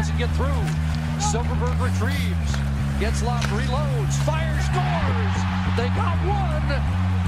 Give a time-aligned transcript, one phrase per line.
[0.00, 0.64] doesn't get through.
[1.20, 2.52] Silverberg retrieves,
[2.98, 5.36] gets lost, reloads, fires, scores.
[5.76, 6.72] They got one,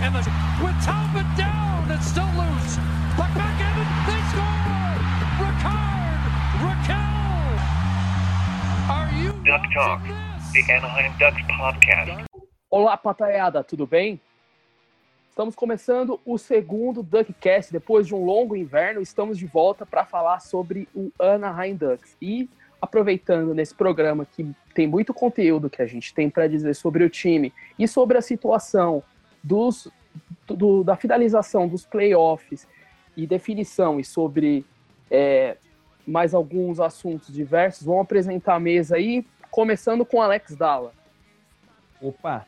[0.00, 0.25] and the,
[0.64, 2.77] with Talbot down, it's still loose.
[3.12, 4.96] Puck back in, and they score.
[5.45, 6.21] Ricard,
[6.64, 7.53] Raquel.
[8.89, 10.01] Are you Duck Talk,
[10.54, 12.25] the Anaheim Ducks podcast.
[12.71, 14.19] Olá, pataiada, tudo bem?
[15.29, 17.70] Estamos começando o segundo Duckcast.
[17.70, 22.16] Depois de um longo inverno, estamos de volta para falar sobre o Anaheim Ducks.
[22.20, 22.48] E
[22.83, 24.45] aproveitando nesse programa que
[24.75, 28.20] tem muito conteúdo que a gente tem para dizer sobre o time e sobre a
[28.20, 29.05] situação
[29.41, 29.88] dos,
[30.48, 32.66] do, da finalização dos playoffs
[33.16, 34.66] e definição e sobre
[35.09, 35.57] é,
[36.05, 40.93] mais alguns assuntos diversos, vamos apresentar a mesa aí, começando com Alex Dalla.
[42.01, 42.45] Opa,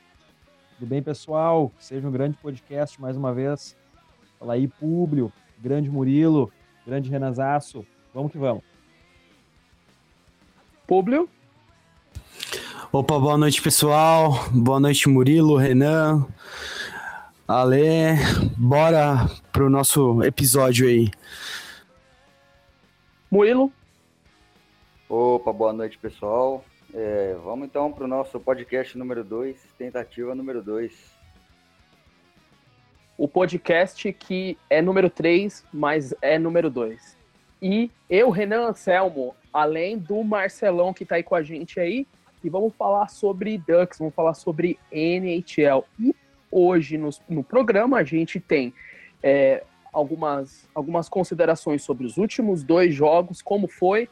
[0.77, 1.71] tudo bem, pessoal?
[1.79, 3.77] Seja um grande podcast mais uma vez.
[4.41, 6.51] Fala aí, Públio, grande Murilo,
[6.85, 7.87] grande Renazaço.
[8.13, 8.74] Vamos que vamos.
[10.87, 11.29] Públio?
[12.93, 14.33] Opa, boa noite, pessoal.
[14.53, 16.27] Boa noite, Murilo, Renan,
[17.49, 18.19] Ale.
[18.57, 21.11] Bora pro nosso episódio aí.
[23.31, 23.73] Murilo?
[25.09, 26.65] Opa, boa noite, pessoal.
[26.93, 30.93] É, vamos então para o nosso podcast número 2, tentativa número 2.
[33.17, 37.14] O podcast que é número 3, mas é número 2.
[37.67, 42.07] E eu, Renan Anselmo, além do Marcelão que está aí com a gente aí,
[42.45, 45.83] e vamos falar sobre Ducks, vamos falar sobre NHL.
[45.99, 46.15] E
[46.51, 48.75] hoje no, no programa a gente tem
[49.23, 54.11] é, algumas, algumas considerações sobre os últimos dois jogos, como foi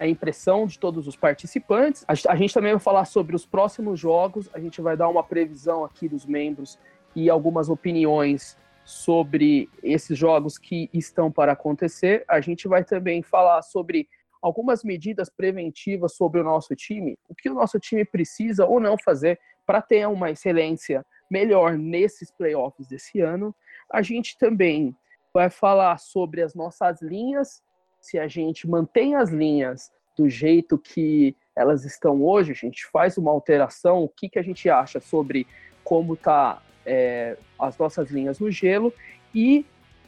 [0.00, 2.06] a impressão de todos os participantes.
[2.08, 5.84] A, gente também vai falar sobre os próximos jogos, a gente vai dar uma previsão
[5.84, 6.78] aqui dos membros
[7.14, 12.24] e algumas opiniões sobre esses jogos que estão para acontecer.
[12.28, 14.08] A gente vai também falar sobre
[14.42, 18.96] algumas medidas preventivas sobre o nosso time, o que o nosso time precisa ou não
[18.98, 23.54] fazer para ter uma excelência melhor nesses playoffs desse ano.
[23.90, 24.94] A gente também
[25.32, 27.62] vai falar sobre as nossas linhas
[28.04, 33.16] se a gente mantém as linhas do jeito que elas estão hoje, a gente faz
[33.16, 35.46] uma alteração, o que, que a gente acha sobre
[35.82, 38.92] como tá é, as nossas linhas no gelo
[39.34, 39.64] e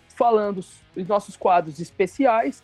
[0.09, 2.63] falando os nossos quadros especiais,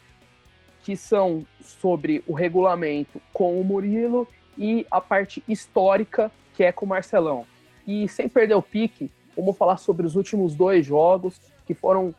[0.82, 6.86] que são sobre o regulamento com o Murilo e a parte histórica, que é com
[6.86, 7.46] o Marcelão.
[7.86, 12.14] E sem perder o pique, vamos falar sobre os últimos dois jogos, que foram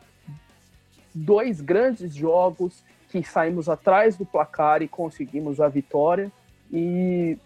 [1.14, 6.32] dois grandes jogos que saímos atrás do placar e conseguimos a vitória.
[6.72, 7.36] E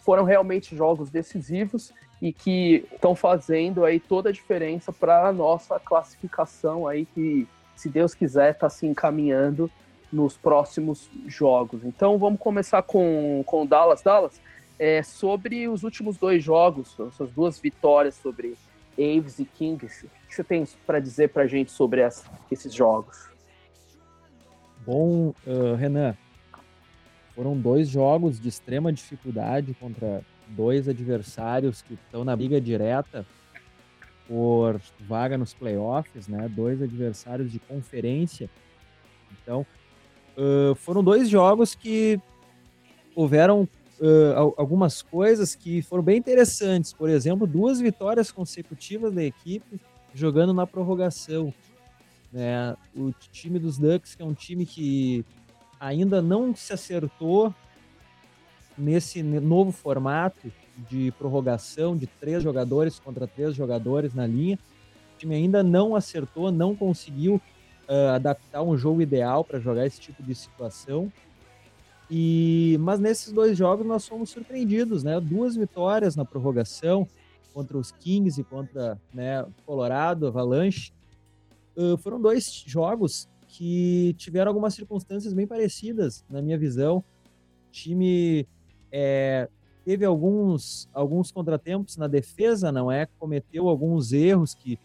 [0.00, 5.78] foram realmente jogos decisivos e que estão fazendo aí toda a diferença para a nossa
[5.78, 7.46] classificação aí que,
[7.76, 9.70] se Deus quiser, está se encaminhando
[10.12, 11.84] nos próximos jogos.
[11.84, 14.02] Então vamos começar com, com Dallas.
[14.02, 14.40] Dallas,
[14.78, 18.56] é, sobre os últimos dois jogos, essas duas vitórias sobre
[18.98, 22.74] Aves e Kings, o que você tem para dizer para a gente sobre essa, esses
[22.74, 23.28] jogos?
[24.84, 26.16] Bom, uh, Renan,
[27.34, 33.26] foram dois jogos de extrema dificuldade contra dois adversários que estão na briga direta
[34.26, 36.48] por vaga nos playoffs, né?
[36.48, 38.50] Dois adversários de conferência.
[39.42, 39.66] Então,
[40.36, 42.20] uh, foram dois jogos que
[43.14, 43.62] houveram
[44.00, 46.92] uh, algumas coisas que foram bem interessantes.
[46.92, 49.80] Por exemplo, duas vitórias consecutivas da equipe
[50.14, 51.52] jogando na prorrogação.
[52.32, 52.76] Né?
[52.94, 55.24] O time dos Ducks, que é um time que
[55.80, 57.54] ainda não se acertou
[58.78, 60.52] nesse novo formato
[60.88, 64.58] de prorrogação de três jogadores contra três jogadores na linha.
[65.14, 67.40] O time ainda não acertou, não conseguiu
[67.88, 71.12] uh, adaptar um jogo ideal para jogar esse tipo de situação.
[72.10, 75.20] E mas nesses dois jogos nós fomos surpreendidos, né?
[75.20, 77.06] Duas vitórias na prorrogação
[77.52, 80.92] contra os Kings e contra né, Colorado, Avalanche
[81.98, 87.02] foram dois jogos que tiveram algumas circunstâncias bem parecidas, na minha visão.
[87.70, 88.46] Time
[88.90, 89.48] é,
[89.84, 93.06] teve alguns, alguns contratempos na defesa, não é?
[93.18, 94.78] Cometeu alguns erros que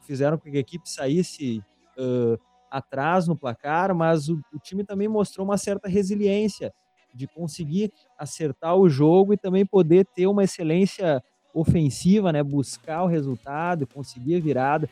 [0.00, 1.62] fizeram com que a equipe saísse
[1.98, 2.38] uh,
[2.70, 6.72] atrás no placar, mas o, o, time também mostrou uma certa resiliência
[7.14, 11.22] de conseguir acertar o jogo e também poder ter uma excelência
[11.52, 12.42] ofensiva, né?
[12.42, 14.88] Buscar o resultado, conseguir a virada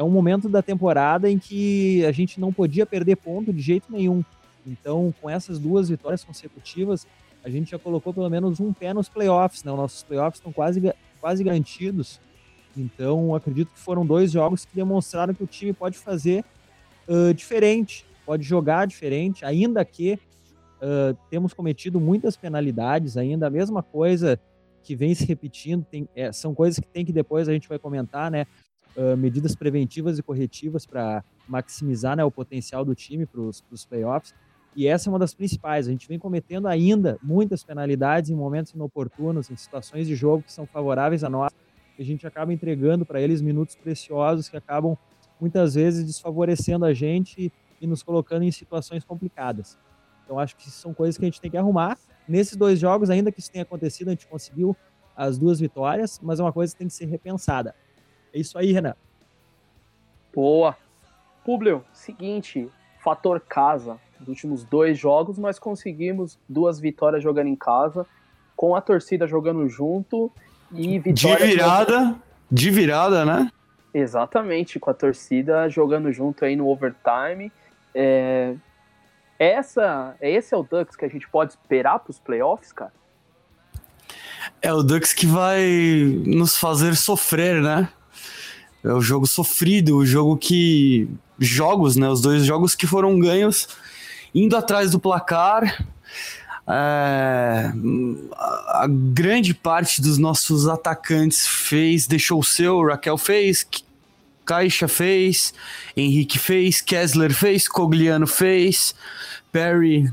[0.00, 3.92] é um momento da temporada em que a gente não podia perder ponto de jeito
[3.92, 4.24] nenhum.
[4.66, 7.06] Então, com essas duas vitórias consecutivas,
[7.42, 9.72] a gente já colocou pelo menos um pé nos playoffs, né?
[9.72, 10.80] Os nossos playoffs estão quase,
[11.20, 12.20] quase garantidos.
[12.76, 16.44] Então, acredito que foram dois jogos que demonstraram que o time pode fazer
[17.08, 20.18] uh, diferente, pode jogar diferente, ainda que
[20.76, 24.38] uh, temos cometido muitas penalidades ainda, a mesma coisa
[24.82, 27.78] que vem se repetindo, tem, é, são coisas que tem que depois a gente vai
[27.78, 28.46] comentar, né?
[28.96, 34.34] Uh, medidas preventivas e corretivas para maximizar né, o potencial do time para os playoffs.
[34.74, 35.88] E essa é uma das principais.
[35.88, 40.52] A gente vem cometendo ainda muitas penalidades em momentos inoportunos, em situações de jogo que
[40.52, 41.52] são favoráveis a nós.
[41.98, 44.96] A gente acaba entregando para eles minutos preciosos que acabam
[45.40, 49.78] muitas vezes desfavorecendo a gente e nos colocando em situações complicadas.
[50.24, 51.98] Então acho que são coisas que a gente tem que arrumar.
[52.28, 54.76] Nesses dois jogos, ainda que isso tenha acontecido, a gente conseguiu
[55.16, 57.74] as duas vitórias, mas é uma coisa que tem que ser repensada.
[58.32, 58.94] É isso aí, Renan.
[60.32, 60.76] Boa.
[61.44, 62.70] Publio, seguinte,
[63.02, 63.98] fator casa.
[64.20, 68.06] Nos últimos dois jogos, nós conseguimos duas vitórias jogando em casa,
[68.54, 70.30] com a torcida jogando junto
[70.72, 71.46] e vitória.
[71.46, 72.16] De virada,
[72.50, 73.50] de virada, né?
[73.92, 77.50] Exatamente, com a torcida jogando junto aí no overtime.
[77.94, 78.54] É...
[79.38, 82.92] Essa, esse é o Ducks que a gente pode esperar para os playoffs, cara?
[84.60, 85.62] É o Ducks que vai
[86.26, 87.88] nos fazer sofrer, né?
[88.84, 91.08] É o jogo sofrido, o jogo que.
[91.38, 92.06] Jogos, né?
[92.08, 93.68] Os dois jogos que foram ganhos
[94.34, 95.84] indo atrás do placar.
[96.68, 97.72] É,
[98.68, 103.66] a grande parte dos nossos atacantes fez, deixou o seu, Raquel fez,
[104.44, 105.52] Caixa fez,
[105.96, 108.94] Henrique fez, Kessler fez, Cogliano fez,
[109.50, 110.10] Perry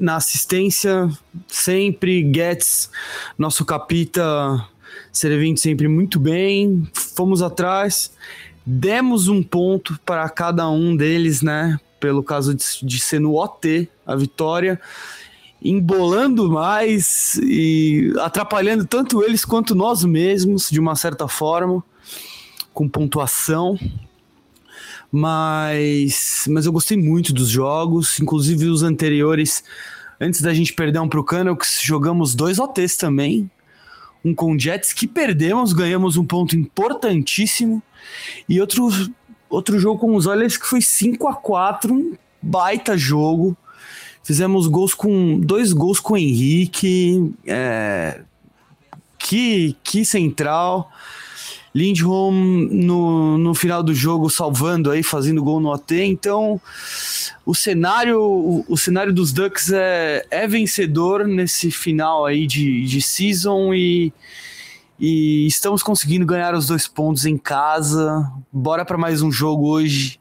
[0.00, 1.10] na assistência
[1.46, 2.90] sempre, Getz,
[3.36, 4.66] nosso capita,
[5.12, 8.10] servindo sempre muito bem, fomos atrás,
[8.64, 11.78] demos um ponto para cada um deles, né?
[12.00, 14.80] Pelo caso de, de ser no OT a vitória,
[15.62, 21.84] embolando mais e atrapalhando tanto eles quanto nós mesmos, de uma certa forma,
[22.72, 23.78] com pontuação.
[25.12, 29.62] Mas, mas eu gostei muito dos jogos, inclusive os anteriores.
[30.20, 33.50] Antes da gente perder um pro Canucks, jogamos dois OTs também.
[34.24, 37.82] Um com Jets que perdemos, ganhamos um ponto importantíssimo.
[38.48, 38.88] E outro,
[39.50, 43.56] outro jogo com os Oilers que foi 5 a 4 um baita jogo.
[44.22, 47.34] Fizemos gols com dois gols com o Henrique.
[47.46, 48.20] É,
[49.18, 50.90] que, que central.
[51.72, 56.02] Lindholm no, no final do jogo salvando aí, fazendo gol no OT.
[56.02, 56.60] Então,
[57.46, 63.00] o cenário, o, o, cenário dos Ducks é, é vencedor nesse final aí de, de
[63.00, 64.12] season e,
[65.00, 68.30] e estamos conseguindo ganhar os dois pontos em casa.
[68.52, 70.20] Bora para mais um jogo hoje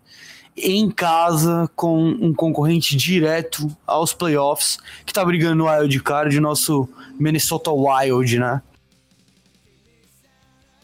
[0.56, 6.88] em casa com um concorrente direto aos playoffs que tá brigando no wild card, nosso
[7.20, 8.62] Minnesota Wild, né?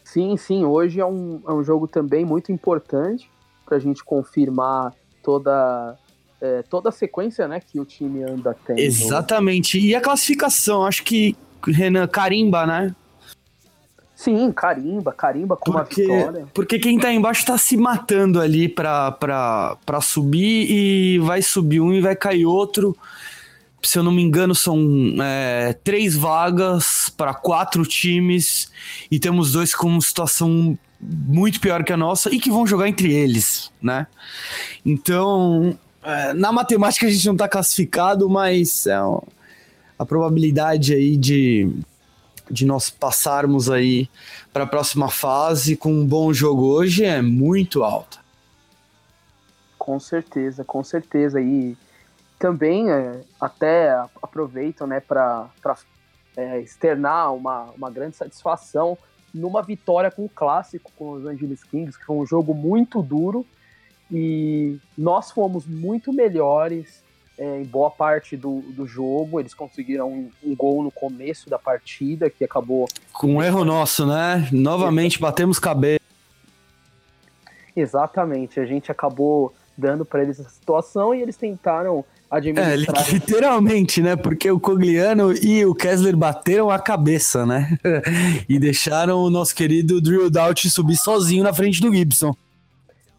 [0.04, 3.30] Sim, sim, hoje é um, é um jogo também muito importante
[3.66, 4.94] para a gente confirmar
[5.24, 5.98] toda,
[6.42, 8.80] é, toda a sequência né, que o time anda tendo.
[8.80, 9.80] Exatamente.
[9.80, 12.96] E a classificação, acho que, Renan, carimba, né?
[14.16, 16.48] Sim, carimba, carimba com porque, uma vitória.
[16.54, 21.82] Porque quem tá embaixo tá se matando ali pra, pra, pra subir e vai subir
[21.82, 22.96] um e vai cair outro
[23.86, 24.80] se eu não me engano, são
[25.22, 28.72] é, três vagas para quatro times
[29.10, 32.90] e temos dois com uma situação muito pior que a nossa e que vão jogar
[32.90, 34.08] entre eles, né?
[34.86, 38.96] Então, é, na matemática a gente não está classificado, mas é,
[39.98, 41.72] a probabilidade aí de,
[42.50, 44.10] de nós passarmos aí
[44.54, 48.20] para a próxima fase com um bom jogo hoje é muito alta.
[49.78, 51.42] Com certeza, com certeza.
[51.42, 51.78] E
[52.40, 55.50] também é, até aproveitam né, para
[56.36, 58.98] é, externar uma, uma grande satisfação
[59.34, 63.46] numa vitória com o clássico com os Angeles Kings, que foi um jogo muito duro
[64.12, 67.04] e nós fomos muito melhores
[67.38, 69.40] é, em boa parte do, do jogo.
[69.40, 72.88] Eles conseguiram um, um, gol no começo da partida que acabou.
[73.14, 74.48] Com um erro nosso, né?
[74.52, 76.00] Novamente batemos cabeça.
[77.76, 83.08] Exatamente, a gente acabou dando para eles a situação e eles tentaram administrar.
[83.08, 84.16] É, literalmente, né?
[84.16, 87.78] Porque o Cogliano e o Kessler bateram a cabeça, né?
[88.48, 92.34] e deixaram o nosso querido Drew Doubt subir sozinho na frente do Gibson.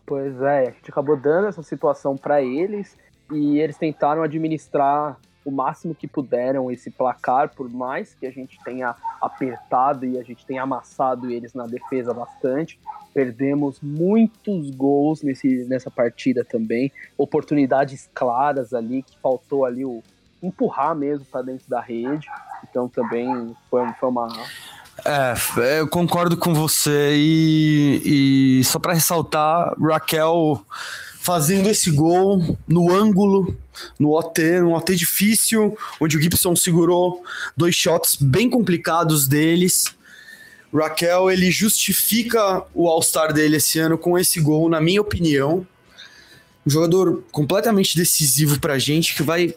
[0.07, 2.97] Pois é, a gente acabou dando essa situação para eles
[3.33, 8.59] e eles tentaram administrar o máximo que puderam esse placar, por mais que a gente
[8.65, 12.81] tenha apertado e a gente tenha amassado eles na defesa bastante.
[13.15, 20.03] Perdemos muitos gols nesse, nessa partida também, oportunidades claras ali, que faltou ali o
[20.43, 22.27] empurrar mesmo para dentro da rede.
[22.69, 24.27] Então também foi, foi uma,
[25.05, 25.35] é,
[25.79, 30.61] eu concordo com você e, e só para ressaltar, Raquel
[31.27, 33.57] fazendo esse gol no ângulo,
[33.99, 37.25] no OT, um OT difícil, onde o Gibson segurou
[37.57, 39.93] dois shots bem complicados deles.
[40.73, 45.67] Raquel, ele justifica o All-Star dele esse ano com esse gol, na minha opinião.
[46.65, 49.53] Um jogador completamente decisivo pra gente, que vai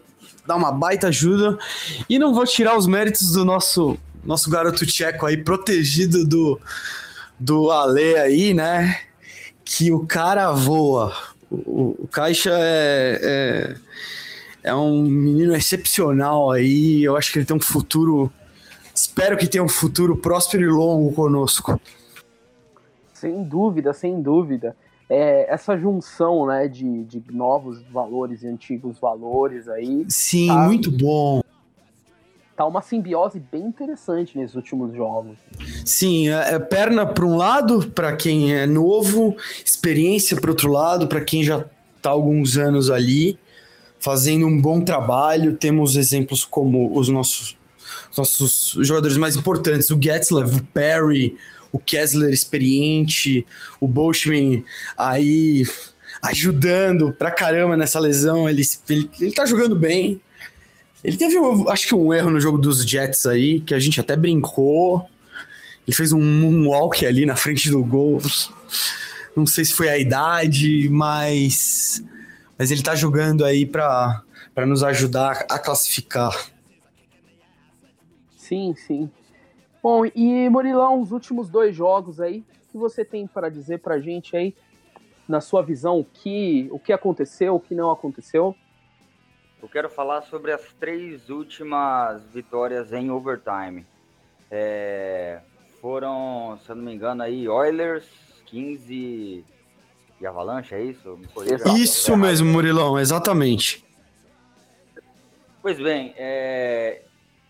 [0.48, 1.56] dar uma baita ajuda.
[2.10, 6.60] E não vou tirar os méritos do nosso, nosso garoto tcheco aí, protegido do,
[7.40, 9.02] do Ale aí, né?
[9.64, 11.16] Que o cara voa.
[11.52, 13.76] O, o Caixa é,
[14.64, 17.04] é, é um menino excepcional aí.
[17.04, 18.32] Eu acho que ele tem um futuro.
[18.94, 21.80] Espero que tenha um futuro próspero e longo conosco.
[23.14, 24.76] Sem dúvida, sem dúvida.
[25.10, 30.06] É, essa junção né, de, de novos valores e antigos valores aí.
[30.08, 31.42] Sim, tá, muito bom.
[32.60, 35.38] Tá uma simbiose bem interessante nesses últimos jogos.
[35.86, 41.08] Sim, é, é perna para um lado, para quem é novo, experiência para outro lado,
[41.08, 41.64] para quem já
[42.02, 43.40] tá alguns anos ali,
[43.98, 45.56] fazendo um bom trabalho.
[45.56, 47.58] Temos exemplos como os nossos,
[48.18, 51.38] nossos jogadores mais importantes, o Getzlav, o Perry,
[51.72, 53.48] o Kessler experiente,
[53.80, 54.66] o Bolshman
[54.98, 55.64] aí
[56.22, 58.50] ajudando pra caramba nessa lesão.
[58.50, 60.20] Ele, ele, ele tá jogando bem.
[61.04, 61.36] Ele teve,
[61.70, 65.10] acho que, um erro no jogo dos Jets aí, que a gente até brincou.
[65.88, 68.20] Ele fez um moonwalk ali na frente do gol.
[69.36, 72.04] Não sei se foi a idade, mas,
[72.58, 74.24] mas ele tá jogando aí para
[74.68, 76.50] nos ajudar a classificar.
[78.36, 79.10] Sim, sim.
[79.82, 84.00] Bom, e Murilão, os últimos dois jogos aí, o que você tem para dizer pra
[84.00, 84.54] gente aí,
[85.28, 88.54] na sua visão, o que, o que aconteceu, o que não aconteceu?
[89.62, 93.86] Eu quero falar sobre as três últimas vitórias em overtime.
[94.50, 95.42] É,
[95.82, 98.06] foram, se eu não me engano, aí Oilers,
[98.46, 99.44] 15
[100.22, 101.20] e Avalanche, é isso?
[101.78, 103.84] Isso mesmo, Murilão, exatamente.
[105.62, 107.02] Pois bem, é,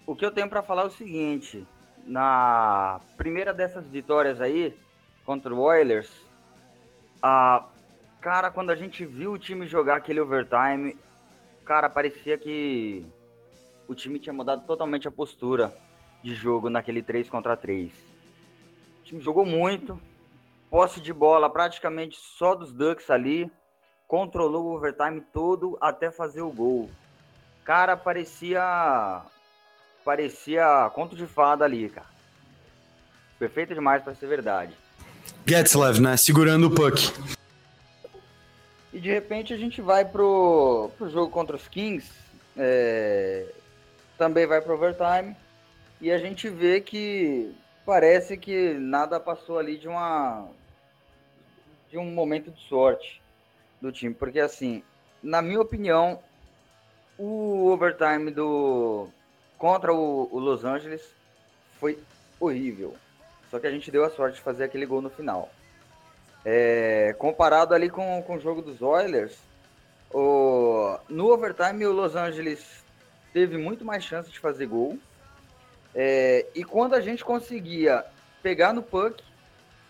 [0.06, 1.66] o que eu tenho para falar é o seguinte:
[2.06, 4.76] na primeira dessas vitórias aí,
[5.24, 6.10] contra o Oilers,
[7.22, 7.66] a,
[8.20, 10.98] cara, quando a gente viu o time jogar aquele overtime,
[11.70, 13.06] cara, parecia que
[13.88, 15.72] o time tinha mudado totalmente a postura
[16.24, 17.92] de jogo naquele 3 contra 3.
[17.92, 20.02] O time jogou muito,
[20.68, 23.52] posse de bola praticamente só dos Ducks ali,
[24.08, 26.90] controlou o overtime todo até fazer o gol.
[27.64, 29.22] Cara, parecia
[30.04, 32.08] parecia conto de fada ali, cara.
[33.38, 34.74] Perfeito demais para ser verdade.
[35.46, 36.18] Getzlev, né?
[36.18, 37.14] Segurando o puck.
[39.00, 42.12] E de repente a gente vai pro, pro jogo contra os Kings.
[42.58, 43.46] É,
[44.18, 45.38] também vai pro overtime.
[46.02, 50.50] E a gente vê que parece que nada passou ali de uma
[51.90, 53.22] de um momento de sorte
[53.82, 54.84] do time, porque assim,
[55.24, 56.20] na minha opinião,
[57.18, 59.08] o overtime do
[59.58, 61.16] contra o, o Los Angeles
[61.80, 61.98] foi
[62.38, 62.98] horrível.
[63.50, 65.50] Só que a gente deu a sorte de fazer aquele gol no final.
[66.46, 69.38] É, comparado ali com, com o jogo dos Oilers,
[70.12, 72.84] o, no overtime o Los Angeles
[73.34, 74.98] teve muito mais chance de fazer gol.
[75.94, 78.06] É, e quando a gente conseguia
[78.42, 79.24] pegar no puck,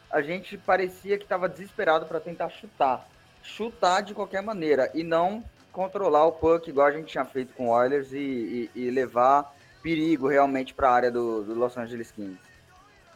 [0.09, 3.07] a gente parecia que estava desesperado para tentar chutar.
[3.43, 7.67] Chutar de qualquer maneira e não controlar o puck igual a gente tinha feito com
[7.67, 12.11] o Oilers e, e, e levar perigo realmente para a área do, do, Los Angeles
[12.11, 12.39] Kings.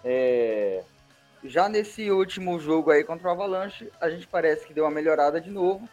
[0.03, 0.83] É,
[1.43, 5.39] já nesse último jogo aí contra o Avalanche, a gente parece que deu uma melhorada
[5.41, 5.87] de novo,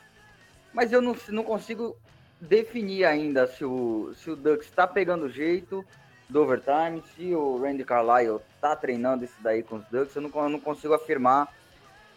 [0.72, 1.96] mas eu não, não consigo
[2.40, 5.84] definir ainda se o, se o Ducks está pegando o jeito
[6.28, 10.30] do overtime, se o Randy Carlyle está treinando isso daí com os Ducks, eu não,
[10.34, 11.52] eu não consigo afirmar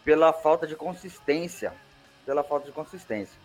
[0.04, 1.72] pela falta de consistência,
[2.24, 3.38] pela falta de consistência.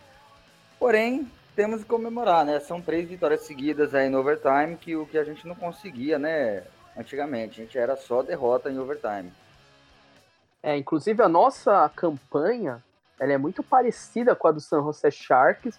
[0.78, 2.60] Porém, temos que comemorar, né?
[2.60, 6.62] São três vitórias seguidas aí no overtime, que o que a gente não conseguia, né?
[6.96, 9.32] Antigamente, a gente era só derrota em overtime.
[10.62, 12.82] É, inclusive a nossa campanha,
[13.18, 15.78] ela é muito parecida com a do San Jose Sharks,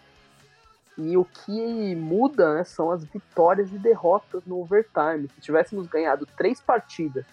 [0.98, 5.30] e o que muda né, são as vitórias e derrotas no overtime.
[5.36, 7.26] Se tivéssemos ganhado três partidas,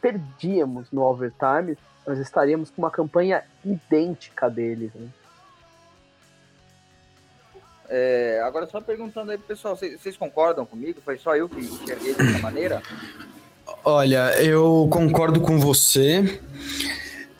[0.00, 4.92] perdíamos no overtime, nós estaríamos com uma campanha idêntica deles.
[4.94, 5.08] Né?
[7.88, 11.00] É, agora, só perguntando aí pessoal, vocês concordam comigo?
[11.00, 12.82] Foi só eu que enxerguei dessa maneira?
[13.88, 16.40] Olha, eu concordo com você.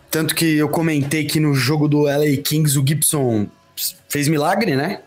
[0.09, 3.49] Tanto que eu comentei que no jogo do LA Kings o Gibson
[4.09, 5.01] fez milagre, né?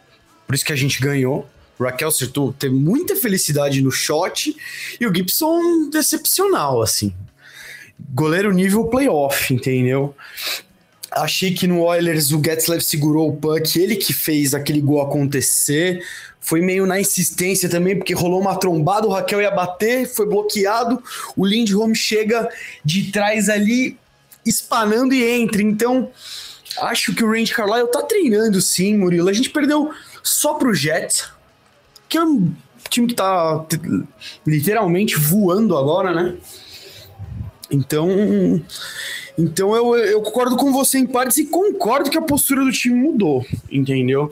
[0.46, 1.50] Por isso que a gente ganhou.
[1.79, 4.53] O Raquel acertou, teve muita felicidade no shot
[5.00, 7.13] e o Gibson decepcional, assim.
[8.13, 10.13] Goleiro nível playoff, entendeu?
[11.10, 16.05] Achei que no Oilers o Getzlev segurou o puck, ele que fez aquele gol acontecer.
[16.41, 21.01] Foi meio na insistência também, porque rolou uma trombada, o Raquel ia bater, foi bloqueado.
[21.36, 22.50] O Lindholm chega
[22.84, 23.98] de trás ali,
[24.46, 25.62] espanando e entra.
[25.62, 26.10] Então,
[26.81, 29.29] acho que o Range Carlyle tá treinando sim, Murilo.
[29.29, 29.91] A gente perdeu
[30.24, 31.29] só pro Jets,
[32.08, 32.53] que é um
[32.89, 33.65] time que tá
[34.46, 36.38] literalmente voando agora, né?
[37.72, 38.10] Então,
[39.38, 42.96] então eu, eu concordo com você em partes e concordo que a postura do time
[42.96, 44.29] mudou, entendeu?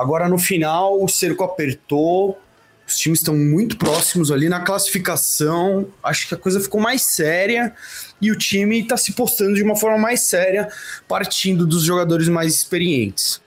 [0.00, 2.40] Agora no final o cerco apertou,
[2.86, 5.88] os times estão muito próximos ali na classificação.
[6.02, 7.74] Acho que a coisa ficou mais séria
[8.18, 10.70] e o time está se postando de uma forma mais séria,
[11.06, 13.42] partindo dos jogadores mais experientes.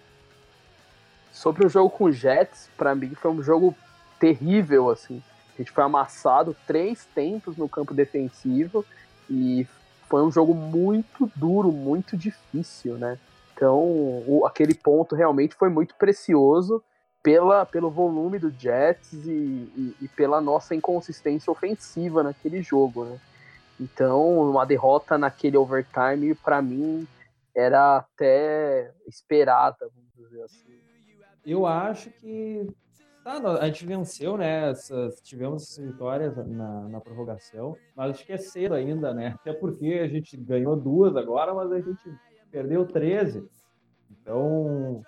[1.32, 3.76] Sobre o jogo com o Jets, para mim foi um jogo
[4.20, 5.24] terrível assim.
[5.56, 8.86] A gente foi amassado três tempos no campo defensivo
[9.28, 9.66] e
[10.08, 13.18] foi um jogo muito duro, muito difícil, né?
[13.64, 13.80] Então,
[14.28, 16.84] o, aquele ponto realmente foi muito precioso
[17.24, 23.18] pela, pelo volume do Jets e, e, e, pela nossa inconsistência ofensiva naquele jogo, né?
[23.80, 27.08] Então, uma derrota naquele overtime, para mim,
[27.56, 30.82] era até esperada, vamos dizer assim.
[31.46, 32.68] Eu acho que
[33.24, 34.72] Tá, a gente venceu, né?
[34.72, 39.34] Essas, tivemos essas vitórias na, na prorrogação, mas acho que é cedo ainda, né?
[39.40, 42.04] Até porque a gente ganhou duas agora, mas a gente
[42.54, 43.50] perdeu 13.
[44.12, 45.02] Então,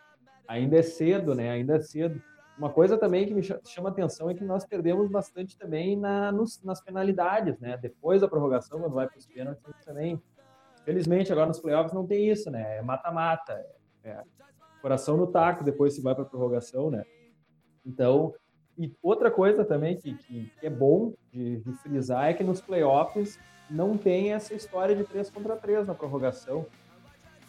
[0.47, 1.51] ainda é cedo, né?
[1.51, 2.19] Ainda é cedo.
[2.57, 6.63] Uma coisa também que me chama atenção é que nós perdemos bastante também na, nos,
[6.63, 7.77] nas penalidades, né?
[7.77, 10.19] Depois da prorrogação, quando vai para os pênaltis, também.
[10.83, 12.77] Felizmente, agora nos playoffs não tem isso, né?
[12.77, 13.53] É mata-mata.
[14.03, 14.23] É
[14.81, 17.03] coração no taco depois se vai para a prorrogação, né?
[17.83, 18.35] Então,
[18.77, 22.61] e outra coisa também que, que, que é bom de, de, frisar é que nos
[22.61, 26.67] playoffs não tem essa história de 3 contra 3 na prorrogação.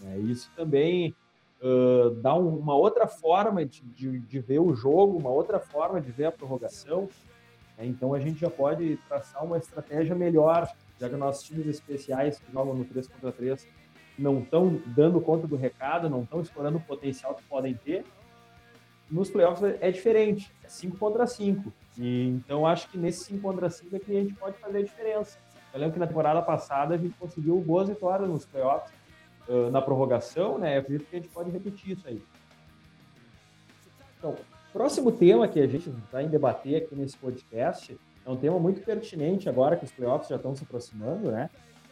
[0.04, 1.14] É, isso também
[1.62, 6.00] uh, dá um, uma outra forma de, de, de, ver o jogo, uma outra forma
[6.00, 7.08] de ver a prorrogação.
[7.78, 12.38] É, então a gente já pode traçar uma estratégia melhor, já que nossos times especiais
[12.38, 13.66] que jogam no 3 contra 3
[14.18, 18.04] não estão dando conta do recado, não estão explorando o potencial que podem ter
[19.10, 21.72] nos playoffs é diferente, é 5 contra 5.
[21.98, 24.82] E, então acho que nesse 5 contra 5 é que a gente pode fazer a
[24.82, 25.38] diferença.
[25.72, 28.92] Eu lembro que na temporada passada a gente conseguiu boas vitórias nos playoffs,
[29.48, 30.76] uh, na prorrogação, né?
[30.76, 32.22] Eu acredito que a gente pode repetir isso aí.
[34.18, 34.36] Então,
[34.72, 39.48] próximo tema que a gente vai debater aqui nesse podcast é um tema muito pertinente
[39.48, 41.48] agora que os playoffs já estão se aproximando, né?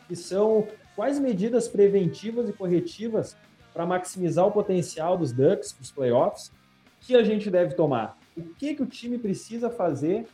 [0.07, 3.37] Que são quais medidas preventivas e corretivas
[3.73, 6.53] para maximizar o potencial dos Ducks para os playoffs
[7.01, 8.19] que a gente deve tomar?
[8.37, 10.27] O que, que o time precisa fazer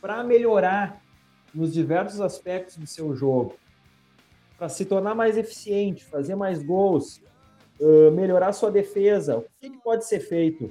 [0.00, 1.00] para melhorar
[1.54, 3.56] nos diversos aspectos do seu jogo?
[4.58, 7.20] Para se tornar mais eficiente, fazer mais gols,
[7.80, 9.38] uh, melhorar sua defesa.
[9.38, 10.70] O que, que pode ser feito?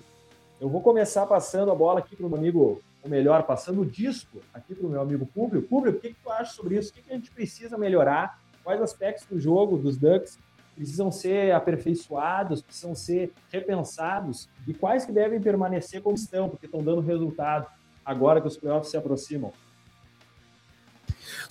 [0.60, 3.86] Eu vou começar passando a bola aqui para o meu amigo, ou melhor, passando o
[3.86, 5.68] disco aqui para o meu amigo Público.
[5.68, 6.92] Público, o que, que tu acha sobre isso?
[6.92, 8.40] O que, que a gente precisa melhorar?
[8.64, 10.40] Quais aspectos do jogo dos Ducks
[10.76, 16.82] precisam ser aperfeiçoados, precisam ser repensados e quais que devem permanecer como estão, porque estão
[16.82, 17.68] dando resultado
[18.04, 19.52] agora que os playoffs se aproximam.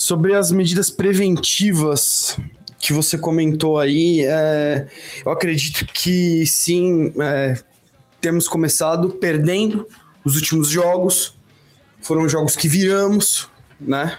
[0.03, 2.37] Sobre as medidas preventivas
[2.81, 4.89] que você comentou aí, é,
[5.25, 7.57] eu acredito que sim, é,
[8.21, 9.87] temos começado perdendo
[10.25, 11.39] os últimos jogos,
[12.01, 13.49] foram jogos que viramos,
[13.81, 14.19] né?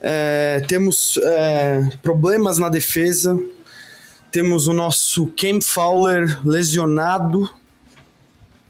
[0.00, 3.36] É, temos é, problemas na defesa,
[4.30, 7.50] temos o nosso Cam Fowler lesionado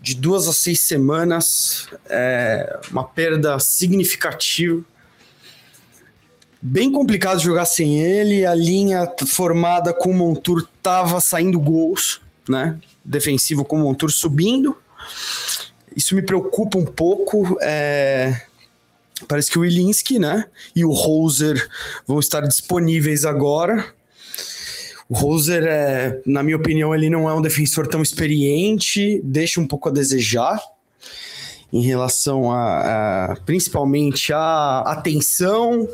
[0.00, 4.82] de duas a seis semanas, é uma perda significativa.
[6.66, 12.80] Bem complicado jogar sem ele, a linha formada com o Montour tava saindo gols, né?
[13.04, 14.74] Defensivo com o Montour subindo.
[15.94, 17.58] Isso me preocupa um pouco.
[17.60, 18.40] É...
[19.28, 20.46] Parece que o Wilinski, né?
[20.74, 21.68] E o Roser
[22.06, 23.84] vão estar disponíveis agora.
[25.06, 29.66] O Roser, é, na minha opinião, ele não é um defensor tão experiente, deixa um
[29.66, 30.58] pouco a desejar
[31.70, 35.86] em relação a, a principalmente a atenção,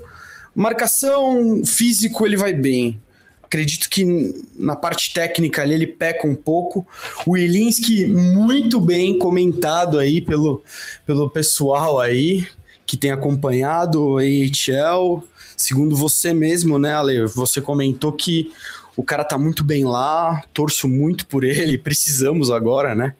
[0.54, 3.00] marcação, físico ele vai bem.
[3.42, 6.86] Acredito que na parte técnica ali ele peca um pouco.
[7.26, 10.62] O Ilinski, muito bem comentado aí pelo,
[11.04, 12.46] pelo pessoal aí
[12.86, 15.24] que tem acompanhado a AHL.
[15.56, 17.26] Segundo você mesmo, né, Ale?
[17.26, 18.52] Você comentou que
[18.96, 23.14] o cara tá muito bem lá, torço muito por ele, precisamos agora, né?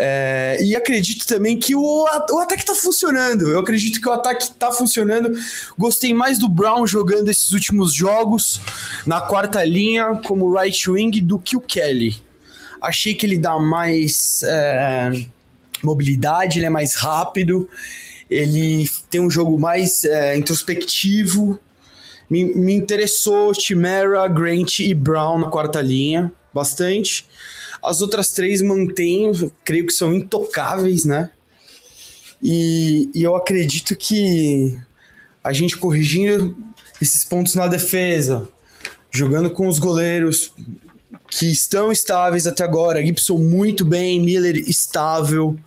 [0.00, 3.48] É, e acredito também que o, o ataque tá funcionando.
[3.48, 5.36] Eu acredito que o ataque tá funcionando.
[5.76, 8.60] Gostei mais do Brown jogando esses últimos jogos
[9.04, 12.22] na quarta linha como right wing do que o Kelly.
[12.80, 15.10] Achei que ele dá mais é,
[15.82, 17.68] mobilidade, ele é mais rápido,
[18.30, 21.58] ele tem um jogo mais é, introspectivo.
[22.30, 27.26] Me, me interessou Chimera, Grant e Brown na quarta linha, bastante.
[27.82, 29.30] As outras três mantêm,
[29.64, 31.30] creio que são intocáveis, né?
[32.42, 34.78] E, e eu acredito que
[35.42, 36.56] a gente corrigindo
[37.00, 38.48] esses pontos na defesa,
[39.10, 40.52] jogando com os goleiros
[41.30, 45.58] que estão estáveis até agora, Gibson muito bem, Miller estável,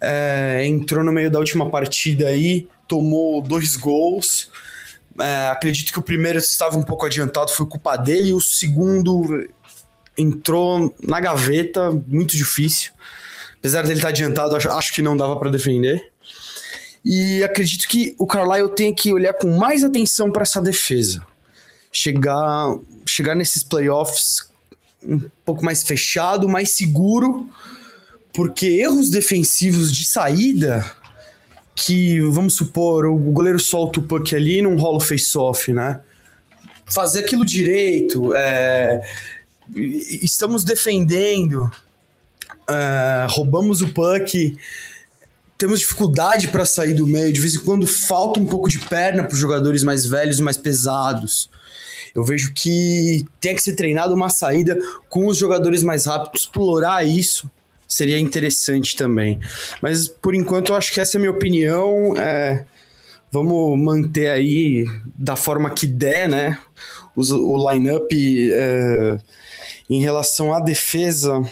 [0.00, 4.50] é, entrou no meio da última partida aí, tomou dois gols.
[5.20, 9.48] É, acredito que o primeiro estava um pouco adiantado, foi culpa dele, e o segundo
[10.18, 12.90] entrou na gaveta, muito difícil.
[13.58, 16.10] Apesar dele estar adiantado, acho, acho que não dava para defender.
[17.04, 21.24] E acredito que o Carlisle tem que olhar com mais atenção para essa defesa.
[21.90, 22.76] Chegar,
[23.06, 24.48] chegar nesses playoffs
[25.02, 27.48] um pouco mais fechado, mais seguro,
[28.32, 30.84] porque erros defensivos de saída
[31.74, 36.00] que, vamos supor, o goleiro solta o puck ali e não rola face-off, né?
[36.84, 39.00] Fazer aquilo direito, é,
[39.74, 41.70] estamos defendendo,
[42.68, 44.56] uh, roubamos o puck,
[45.56, 47.32] temos dificuldade para sair do meio.
[47.32, 50.56] De vez em quando falta um pouco de perna para os jogadores mais velhos mais
[50.56, 51.50] pesados.
[52.14, 54.78] Eu vejo que tem que ser treinado uma saída
[55.08, 57.50] com os jogadores mais rápidos, explorar isso
[57.88, 59.40] seria interessante também.
[59.80, 62.14] Mas por enquanto eu acho que essa é a minha opinião.
[62.16, 62.66] É,
[63.32, 64.84] vamos manter aí
[65.16, 66.58] da forma que der, né?
[67.16, 68.52] O, o line-up.
[68.52, 69.18] É,
[69.88, 71.42] em relação à defesa,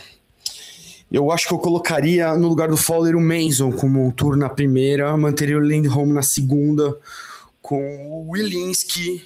[1.10, 4.48] eu acho que eu colocaria no lugar do Fowler o Mason como um tour na
[4.48, 6.98] primeira, manteria o Lindholm na segunda
[7.62, 9.24] com o Wilinski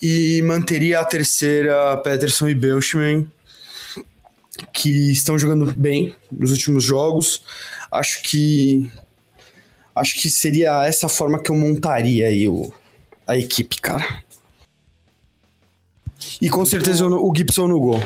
[0.00, 3.30] e manteria a terceira Peterson e Belchman,
[4.72, 7.42] que estão jogando bem nos últimos jogos.
[7.90, 8.90] Acho que
[9.94, 12.72] acho que seria essa forma que eu montaria aí o,
[13.26, 14.22] a equipe, cara.
[16.40, 18.00] E com certeza o Gibson no gol.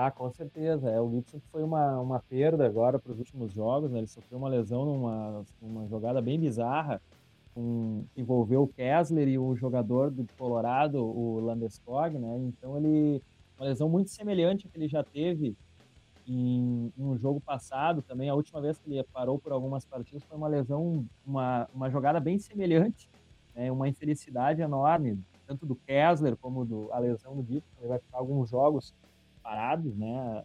[0.00, 0.88] Ah, com certeza.
[0.88, 3.98] É, o Gibson foi uma, uma perda agora para os últimos jogos, né?
[3.98, 7.02] Ele sofreu uma lesão numa, numa jogada bem bizarra,
[7.52, 12.38] com, envolveu o Kessler e o jogador do Colorado, o Landeskog, né?
[12.38, 13.20] Então ele
[13.58, 15.56] uma lesão muito semelhante à que ele já teve
[16.24, 18.28] em, em, um jogo passado também.
[18.28, 22.20] A última vez que ele parou por algumas partidas foi uma lesão, uma, uma jogada
[22.20, 23.10] bem semelhante,
[23.52, 23.72] né?
[23.72, 27.74] uma infelicidade enorme, tanto do Kessler como do, a lesão do Gibson.
[27.80, 28.94] Ele vai ficar alguns jogos
[29.48, 30.44] parados, né?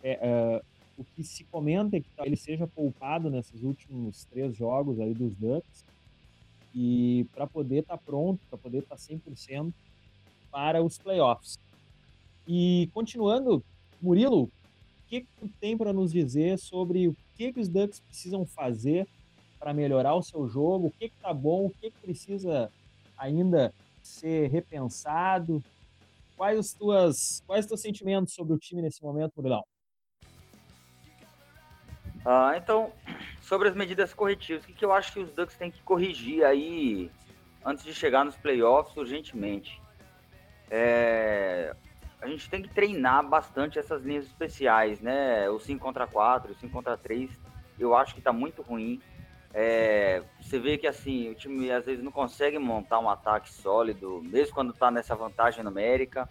[0.00, 0.62] É, é,
[0.96, 5.34] o que se comenta é que ele seja poupado nesses últimos três jogos aí dos
[5.34, 5.84] Ducks
[6.72, 9.72] e para poder estar tá pronto, para poder estar tá 100%
[10.52, 11.58] para os playoffs.
[12.46, 13.64] E continuando,
[14.00, 14.50] Murilo, o
[15.08, 19.08] que, que tu tem para nos dizer sobre o que, que os Ducks precisam fazer
[19.58, 20.86] para melhorar o seu jogo?
[20.86, 21.66] O que está bom?
[21.66, 22.70] O que, que precisa
[23.16, 25.62] ainda ser repensado?
[26.38, 29.64] Quais os tuas, quais os teus sentimentos sobre o time nesse momento, Murilão?
[32.24, 32.92] Ah, então,
[33.42, 36.44] sobre as medidas corretivas, o que, que eu acho que os Ducks têm que corrigir
[36.44, 37.10] aí
[37.66, 39.82] antes de chegar nos playoffs urgentemente?
[40.70, 41.74] É,
[42.22, 45.50] a gente tem que treinar bastante essas linhas especiais, né?
[45.50, 47.28] O 5 contra 4, o 5 contra 3,
[47.80, 49.02] eu acho que tá muito ruim.
[49.52, 54.20] É, você vê que assim, o time às vezes não consegue montar um ataque sólido,
[54.22, 56.28] mesmo quando está nessa vantagem numérica.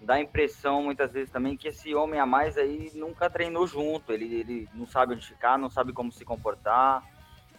[0.00, 4.12] Dá a impressão muitas vezes também que esse homem a mais aí nunca treinou junto,
[4.12, 7.04] ele, ele não sabe onde ficar, não sabe como se comportar.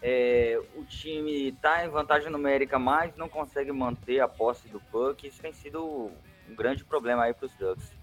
[0.01, 5.27] É, o time está em vantagem numérica, mas não consegue manter a posse do puck.
[5.27, 6.11] Isso tem sido
[6.49, 7.93] um grande problema aí para os Ducks.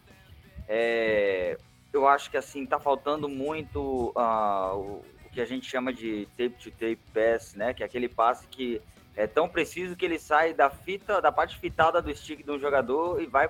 [0.69, 1.59] É,
[1.93, 5.03] eu acho que assim tá faltando muito uh,
[5.39, 7.73] que a gente chama de tape-to-tape pass, né?
[7.73, 8.83] Que é aquele passe que
[9.15, 12.59] é tão preciso que ele sai da fita, da parte fitada do stick de um
[12.59, 13.49] jogador e vai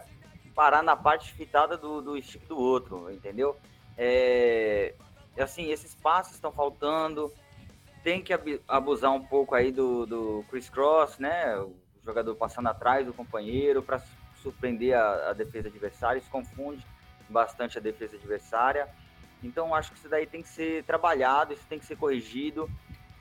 [0.55, 3.57] parar na parte fitada do, do stick do outro, entendeu?
[3.97, 4.93] É,
[5.39, 7.33] assim, esses passes estão faltando.
[8.05, 8.35] Tem que
[8.69, 11.57] abusar um pouco aí do, do Chris Cross, né?
[11.57, 11.75] O
[12.05, 14.03] jogador passando atrás do companheiro para
[14.43, 16.19] surpreender a, a defesa adversária.
[16.19, 16.85] Isso confunde
[17.31, 18.87] bastante a defesa adversária.
[19.43, 22.69] Então, acho que isso daí tem que ser trabalhado, isso tem que ser corrigido.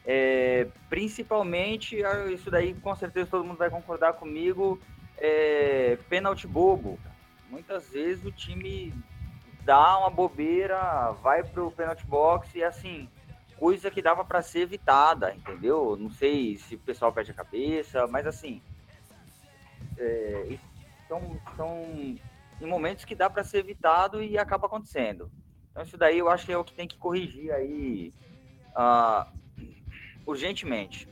[0.06, 1.98] É, principalmente,
[2.34, 4.80] isso daí com certeza todo mundo vai concordar comigo,
[5.18, 6.98] é, pênalti bobo.
[7.50, 8.94] Muitas vezes o time
[9.64, 13.10] dá uma bobeira, vai pro penalty box e assim,
[13.58, 15.98] coisa que dava para ser evitada, entendeu?
[15.98, 18.62] Não sei se o pessoal perde a cabeça, mas assim,
[19.98, 20.58] é,
[21.08, 21.84] são, são
[22.62, 25.30] em momentos que dá para ser evitado e acaba acontecendo.
[25.78, 28.12] Então isso daí eu acho que é o que tem que corrigir aí
[28.76, 29.32] uh,
[30.26, 31.08] urgentemente.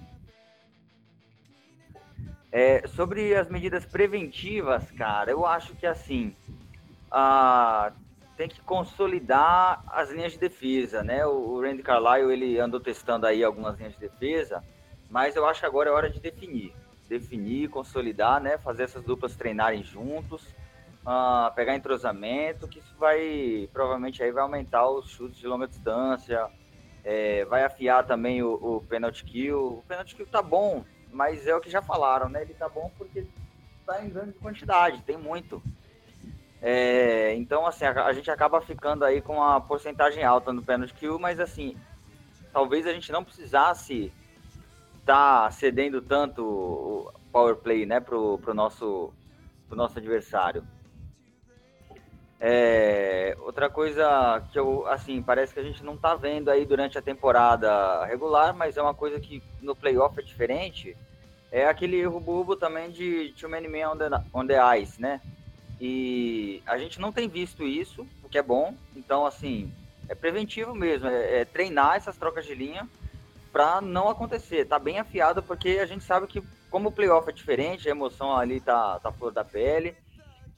[2.51, 6.35] É, sobre as medidas preventivas, cara, eu acho que assim
[7.11, 7.93] uh,
[8.35, 11.23] tem que consolidar as linhas de defesa, né?
[11.27, 14.63] O, o Randy Carlyle ele andou testando aí algumas linhas de defesa,
[15.11, 16.73] mas eu acho que agora é hora de definir,
[17.07, 18.57] definir, consolidar, né?
[18.57, 20.55] Fazer essas duplas treinarem juntos,
[21.05, 26.49] uh, pegar entrosamento, que isso vai provavelmente aí vai aumentar os chutes de longa distância,
[27.03, 29.77] é, vai afiar também o, o penalty kill.
[29.77, 32.41] O penalty kill tá bom, mas é o que já falaram, né?
[32.41, 33.27] Ele tá bom porque
[33.85, 35.61] tá em grande quantidade, tem muito.
[36.61, 40.93] É, então, assim, a, a, gente acaba ficando aí com uma porcentagem alta no penalty
[40.95, 41.77] kill, mas assim,
[42.51, 44.11] talvez a gente não precisasse
[45.05, 49.13] tá cedendo tanto o power play, né, pro, pro nosso
[49.67, 50.65] pro nosso adversário.
[52.39, 56.97] É, outra coisa que eu, assim, parece que a gente não tá vendo aí durante
[56.97, 60.97] a temporada regular, mas é uma coisa que no playoff é diferente,
[61.51, 65.21] é aquele erro também de too many men on the, on the ice, né?
[65.79, 68.75] E a gente não tem visto isso, o que é bom.
[68.95, 69.71] Então, assim,
[70.07, 72.87] é preventivo mesmo, é, é treinar essas trocas de linha
[73.51, 74.65] para não acontecer.
[74.65, 78.35] Tá bem afiado porque a gente sabe que como o playoff é diferente, a emoção
[78.35, 79.95] ali tá, tá flor da pele,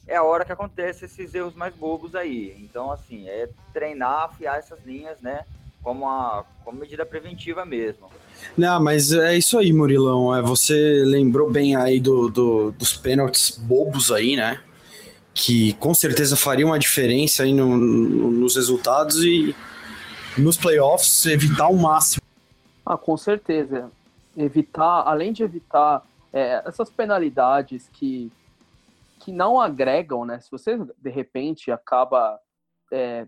[0.08, 2.56] é a hora que acontece esses erros mais bobos aí.
[2.60, 5.44] Então, assim, é treinar, afiar essas linhas, né?
[5.84, 8.10] Como, a, como medida preventiva mesmo.
[8.58, 10.36] Não, mas é isso aí, Murilão.
[10.36, 14.60] É, você lembrou bem aí do, do dos pênaltis bobos aí, né?
[15.38, 19.56] que com certeza faria uma diferença aí no, no, nos resultados e
[20.36, 22.24] nos playoffs evitar o máximo.
[22.84, 23.92] Ah, com certeza.
[24.36, 28.32] Evitar, além de evitar é, essas penalidades que,
[29.20, 30.40] que não agregam, né?
[30.40, 32.40] Se você de repente acaba
[32.92, 33.28] é,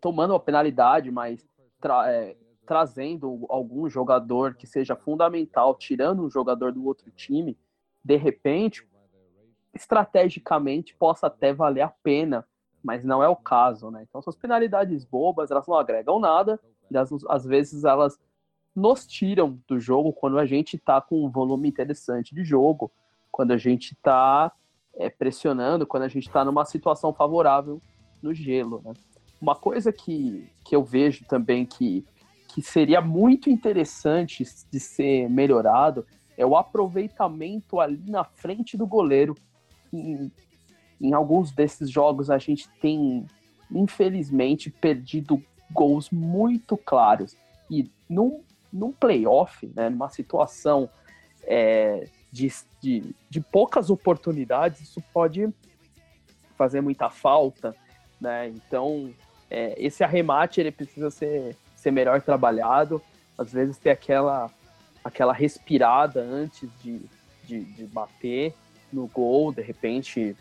[0.00, 1.46] tomando uma penalidade, mas
[1.80, 7.58] tra é, trazendo algum jogador que seja fundamental, tirando um jogador do outro time,
[8.04, 8.88] de repente
[9.74, 12.46] estrategicamente possa até valer a pena,
[12.82, 14.04] mas não é o caso, né?
[14.08, 18.18] Então, essas penalidades bobas, elas não agregam nada, e às, às vezes elas
[18.74, 22.90] nos tiram do jogo quando a gente está com um volume interessante de jogo,
[23.30, 24.52] quando a gente está
[24.94, 27.80] é, pressionando, quando a gente está numa situação favorável
[28.22, 28.92] no gelo, né?
[29.40, 32.04] Uma coisa que, que eu vejo também que,
[32.48, 39.34] que seria muito interessante de ser melhorado é o aproveitamento ali na frente do goleiro
[39.92, 40.30] em,
[41.00, 43.26] em alguns desses jogos a gente tem,
[43.70, 47.36] infelizmente, perdido gols muito claros.
[47.70, 50.88] E num, num playoff, né, numa situação
[51.44, 55.48] é, de, de, de poucas oportunidades, isso pode
[56.56, 57.74] fazer muita falta,
[58.20, 58.48] né?
[58.48, 59.10] Então,
[59.50, 63.02] é, esse arremate ele precisa ser, ser melhor trabalhado.
[63.36, 64.50] Às vezes ter aquela,
[65.02, 67.00] aquela respirada antes de,
[67.44, 68.54] de, de bater
[68.92, 70.36] no gol, de repente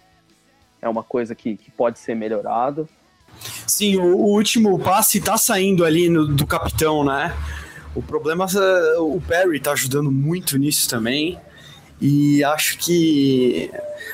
[0.82, 2.88] é uma coisa que, que pode ser melhorado.
[3.65, 7.34] Sim, o, o último passe tá saindo ali no, do capitão, né?
[7.95, 11.39] O problema é o Perry tá ajudando muito nisso também.
[12.02, 13.72] E acho que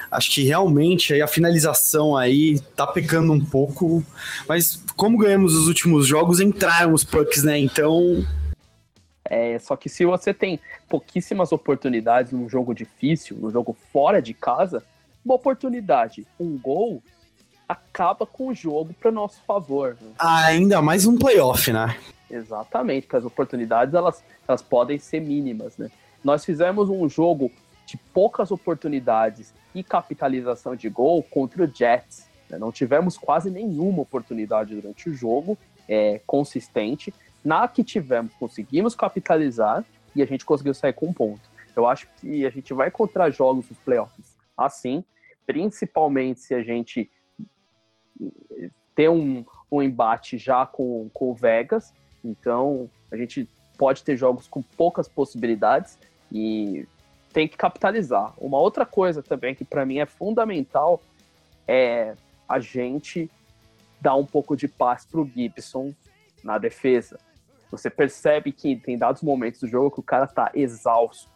[0.09, 4.03] acho que realmente aí a finalização aí tá pecando um pouco,
[4.47, 7.59] mas como ganhamos os últimos jogos, entraram os pucks, né?
[7.59, 8.25] Então
[9.23, 14.33] é, só que se você tem pouquíssimas oportunidades num jogo difícil, num jogo fora de
[14.33, 14.83] casa,
[15.23, 17.01] uma oportunidade, um gol,
[17.67, 19.97] acaba com o jogo para nosso favor.
[19.99, 20.11] Né?
[20.19, 21.97] Ainda mais um playoff, né?
[22.29, 25.89] Exatamente, porque as oportunidades elas, elas podem ser mínimas, né?
[26.23, 27.51] Nós fizemos um jogo
[27.85, 32.27] de poucas oportunidades e capitalização de gol contra o Jets.
[32.49, 32.57] Né?
[32.57, 39.85] Não tivemos quase nenhuma oportunidade durante o jogo é, consistente na que tivemos, conseguimos capitalizar
[40.15, 41.41] e a gente conseguiu sair com um ponto.
[41.75, 45.03] Eu acho que a gente vai encontrar jogos nos playoffs assim,
[45.45, 47.09] principalmente se a gente
[48.95, 51.93] ter um, um embate já com, com o Vegas.
[52.23, 55.99] Então, a gente pode ter jogos com poucas possibilidades
[56.31, 56.87] e
[57.35, 58.33] tem que capitalizar.
[58.37, 61.01] Uma outra coisa também que para mim é fundamental
[61.67, 62.15] é
[62.47, 63.29] a gente
[63.99, 65.93] dar um pouco de paz para o Gibson
[66.41, 67.19] na defesa.
[67.69, 71.29] Você percebe que tem dados momentos do jogo que o cara tá exausto.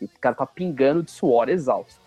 [0.00, 2.00] o cara tá pingando de suor exausto.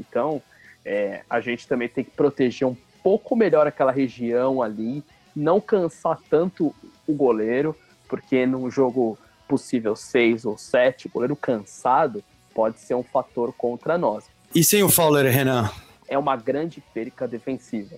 [0.00, 0.42] Então,
[0.84, 5.04] é, a gente também tem que proteger um pouco melhor aquela região ali,
[5.36, 6.74] não cansar tanto
[7.06, 7.76] o goleiro,
[8.08, 9.16] porque num jogo
[9.46, 14.28] possível 6 ou 7, o goleiro cansado pode ser um fator contra nós.
[14.54, 15.70] E sem o Fowler, Renan?
[16.08, 17.96] É uma grande perca defensiva.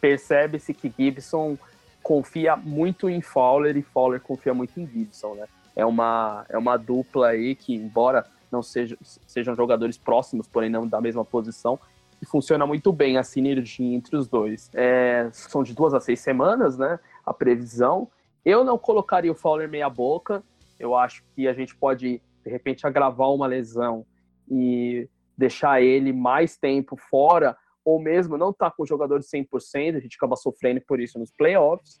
[0.00, 1.56] Percebe-se que Gibson
[2.02, 5.46] confia muito em Fowler e Fowler confia muito em Gibson, né?
[5.74, 8.96] É uma, é uma dupla aí que, embora não seja,
[9.26, 11.78] sejam jogadores próximos, porém não da mesma posição,
[12.22, 14.70] e funciona muito bem a sinergia entre os dois.
[14.72, 16.98] É, são de duas a seis semanas, né?
[17.26, 18.08] A previsão.
[18.44, 20.42] Eu não colocaria o Fowler meia boca.
[20.78, 24.06] Eu acho que a gente pode, de repente, agravar uma lesão
[24.48, 29.26] e deixar ele mais tempo fora, ou mesmo não estar tá com o jogador de
[29.26, 32.00] 100%, a gente acaba sofrendo por isso nos playoffs.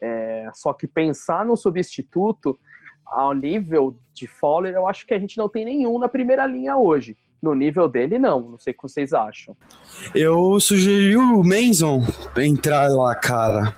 [0.00, 2.58] É, só que pensar no substituto
[3.06, 6.76] ao nível de Fowler, eu acho que a gente não tem nenhum na primeira linha
[6.76, 7.16] hoje.
[7.42, 8.40] No nível dele, não.
[8.50, 9.56] Não sei o que vocês acham.
[10.14, 12.00] Eu sugeri o Manson
[12.36, 13.74] entrar lá, cara,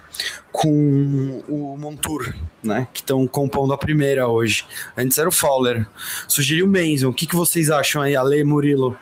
[0.52, 2.86] com o Montour, né?
[2.92, 4.66] Que estão compondo a primeira hoje.
[4.94, 5.88] Antes era o Fowler.
[6.28, 7.08] Sugeri o Manson.
[7.08, 8.98] O que, que vocês acham aí, Ale Murilo?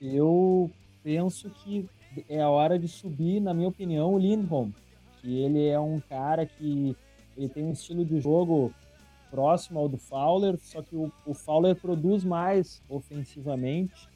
[0.00, 0.68] Eu
[1.04, 1.88] penso que
[2.28, 4.72] é a hora de subir, na minha opinião, o Lindholm.
[5.20, 6.96] Que ele é um cara que
[7.36, 8.74] ele tem um estilo de jogo
[9.32, 14.06] próximo ao do Fowler, só que o, o Fowler produz mais ofensivamente.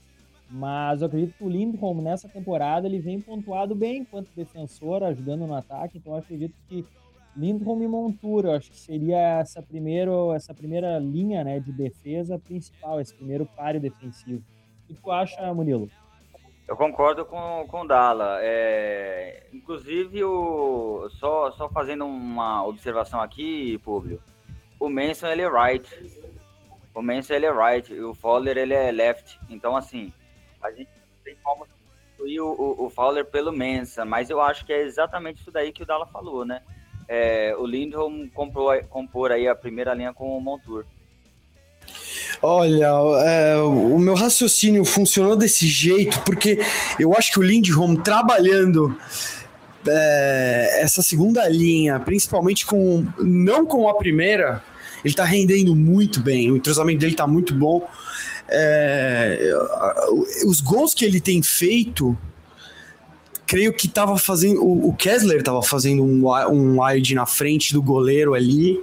[0.49, 5.47] Mas eu acredito que o Lindholm nessa temporada ele vem pontuado bem enquanto defensor, ajudando
[5.47, 5.99] no ataque.
[5.99, 6.85] Então eu acredito que
[7.35, 13.01] Lindholm e Montura, acho que seria essa, primeiro, essa primeira linha né, de defesa principal,
[13.01, 14.45] esse primeiro páreo defensivo.
[14.85, 15.91] O que tu acha, Murilo?
[16.69, 18.39] Eu concordo com, com o Dala.
[18.41, 24.21] É, inclusive, o, só, só fazendo uma observação aqui, Públio
[24.79, 25.89] o Manson ele é right.
[26.95, 27.93] O Manson ele é right.
[27.93, 29.39] E o Fowler ele é left.
[29.49, 30.13] Então, assim,
[30.63, 30.89] a gente
[31.25, 34.05] tem como substituir o, o, o Fowler pelo Manson.
[34.05, 36.63] Mas eu acho que é exatamente isso daí que o Dala falou, né?
[37.09, 40.85] É, o Lindholm comprou, compor aí a primeira linha com o Montour.
[42.43, 42.91] Olha,
[43.25, 46.59] é, o meu raciocínio funcionou desse jeito porque
[46.99, 48.99] eu acho que o Lindholm trabalhando
[49.89, 54.63] é, essa segunda linha, principalmente com não com a primeira,
[55.05, 57.87] ele tá rendendo muito bem, o entrosamento dele tá muito bom.
[58.49, 59.53] É,
[60.47, 62.17] os gols que ele tem feito,
[63.47, 64.63] creio que tava fazendo.
[64.63, 68.81] O, Kessler tava fazendo um, um wide na frente do goleiro ali.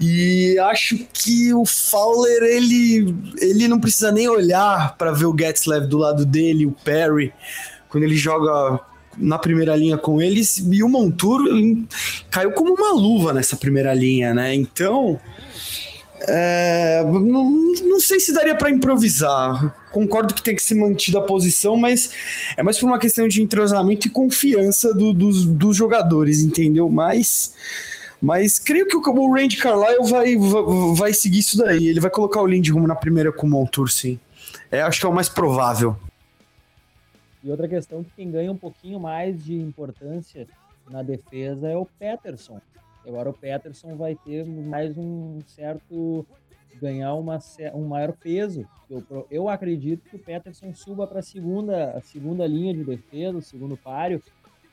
[0.00, 5.86] E acho que o Fowler ele, ele não precisa nem olhar para ver o Getzlev
[5.86, 7.32] do lado dele, o Perry,
[7.88, 8.80] quando ele joga
[9.18, 11.40] na primeira linha com eles e o Montour
[12.30, 14.54] caiu como uma luva nessa primeira linha, né?
[14.54, 15.18] Então,
[16.20, 19.74] é, não, não, sei se daria para improvisar.
[19.92, 22.10] Concordo que tem que ser mantida a posição, mas
[22.56, 26.88] é mais por uma questão de entrosamento e confiança do, dos, dos jogadores, entendeu?
[26.88, 27.54] Mas,
[28.20, 30.62] mas creio que o, o Randy Carlyle vai, vai,
[30.94, 31.86] vai seguir isso daí.
[31.86, 34.18] Ele vai colocar o Lindholm na primeira com o Montour, sim.
[34.70, 35.96] É, acho que é o mais provável.
[37.46, 40.48] E outra questão que quem ganha um pouquinho mais de importância
[40.90, 42.60] na defesa é o Peterson.
[43.06, 46.26] Agora o Peterson vai ter mais um certo
[46.80, 47.38] ganhar uma,
[47.72, 48.66] um maior peso.
[48.90, 53.42] Eu, eu acredito que o Peterson suba para a segunda, segunda linha de defesa, o
[53.42, 54.20] segundo páreo,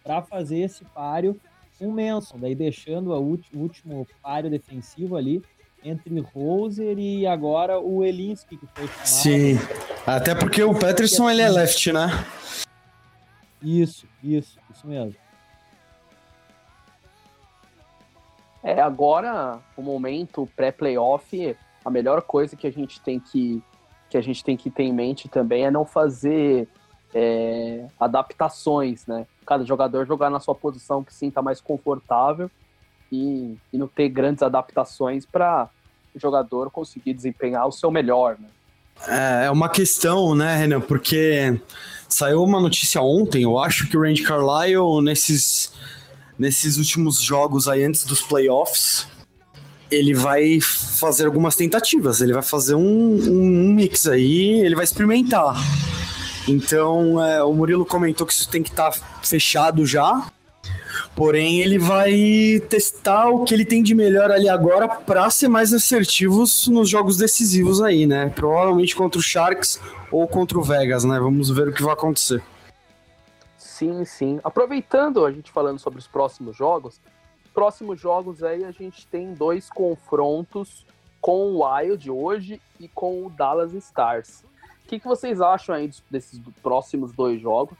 [0.03, 1.39] para fazer esse páreo
[1.77, 5.43] com o Manson, daí deixando o último páreo defensivo ali
[5.83, 9.07] entre Roser e agora o Elinski que foi chamado.
[9.07, 9.59] Sim,
[10.05, 12.09] até porque o Peterson ele é left, né?
[13.61, 15.15] Isso, isso, isso mesmo.
[18.63, 23.61] É, agora, o momento pré-playoff, a melhor coisa que a gente tem que,
[24.09, 26.67] que a gente tem que ter em mente também é não fazer
[27.13, 29.27] é, adaptações, né?
[29.45, 32.49] Cada jogador jogar na sua posição que sinta mais confortável
[33.11, 35.69] e, e não ter grandes adaptações para
[36.15, 38.47] o jogador conseguir desempenhar o seu melhor, né?
[39.07, 40.81] É, é uma questão, né, Renan?
[40.81, 41.59] Porque
[42.07, 45.71] saiu uma notícia ontem, eu acho que o Randy Carlyle, nesses,
[46.37, 49.07] nesses últimos jogos aí antes dos playoffs,
[49.89, 55.55] ele vai fazer algumas tentativas, ele vai fazer um, um mix aí, ele vai experimentar.
[56.47, 60.25] Então, é, o Murilo comentou que isso tem que estar tá fechado já.
[61.15, 65.71] Porém, ele vai testar o que ele tem de melhor ali agora para ser mais
[65.71, 68.29] assertivos nos jogos decisivos aí, né?
[68.29, 69.79] Provavelmente contra o Sharks
[70.11, 71.19] ou contra o Vegas, né?
[71.19, 72.41] Vamos ver o que vai acontecer.
[73.57, 74.39] Sim, sim.
[74.43, 76.99] Aproveitando a gente falando sobre os próximos jogos,
[77.53, 80.85] próximos jogos aí a gente tem dois confrontos
[81.21, 84.43] com o Wild hoje e com o Dallas Stars.
[84.83, 87.77] O que, que vocês acham aí desses próximos dois jogos?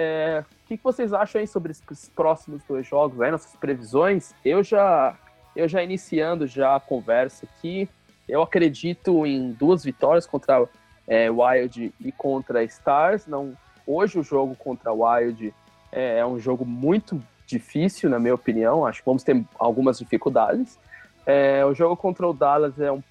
[0.00, 4.32] É, o que, vocês acham aí sobre esses próximos dois jogos, aí, nossas previsões?
[4.44, 5.16] Eu já,
[5.56, 7.88] eu já iniciando já a conversa aqui,
[8.28, 10.68] eu acredito em duas vitórias contra
[11.04, 13.26] é, Wild e contra Stars.
[13.26, 15.52] Não, hoje o jogo contra Wild
[15.90, 18.86] é, é um jogo muito difícil, na minha opinião.
[18.86, 20.78] Acho que vamos ter algumas dificuldades.
[21.26, 23.02] É, o jogo contra o Dallas é um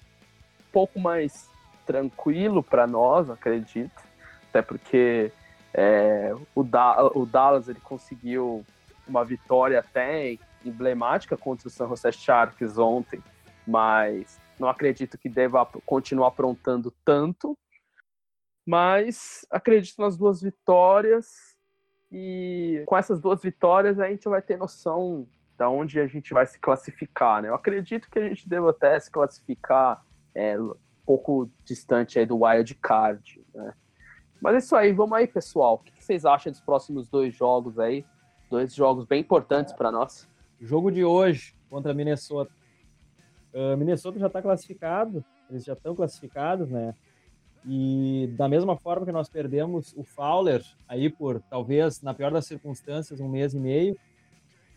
[0.72, 1.50] pouco mais
[1.84, 4.02] tranquilo para nós, acredito.
[4.48, 5.30] Até porque
[5.74, 8.64] é, o, da o Dallas ele conseguiu
[9.06, 13.22] uma vitória até emblemática contra o San Jose Sharks ontem,
[13.66, 17.56] mas não acredito que deva continuar aprontando tanto.
[18.66, 21.56] Mas acredito nas duas vitórias
[22.12, 26.46] e com essas duas vitórias a gente vai ter noção da onde a gente vai
[26.46, 27.48] se classificar, né?
[27.48, 30.04] Eu acredito que a gente deva até se classificar
[30.34, 33.74] é, um pouco distante aí do wild card, né?
[34.40, 35.74] Mas é isso aí, vamos aí, pessoal.
[35.74, 38.04] O que vocês acham dos próximos dois jogos aí?
[38.48, 40.28] Dois jogos bem importantes para nós.
[40.60, 42.52] Jogo de hoje contra Minnesota.
[43.52, 46.94] Uh, Minnesota já está classificado, eles já estão classificados, né?
[47.66, 52.46] E da mesma forma que nós perdemos o Fowler aí por talvez na pior das
[52.46, 53.96] circunstâncias um mês e meio,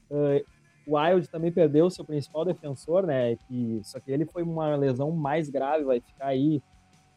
[0.09, 0.43] uh,
[0.87, 3.35] o Wild também perdeu seu principal defensor, né?
[3.35, 6.61] Que só que ele foi uma lesão mais grave, vai ficar aí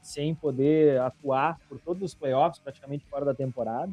[0.05, 3.91] sem poder atuar por todos os playoffs, praticamente fora da temporada.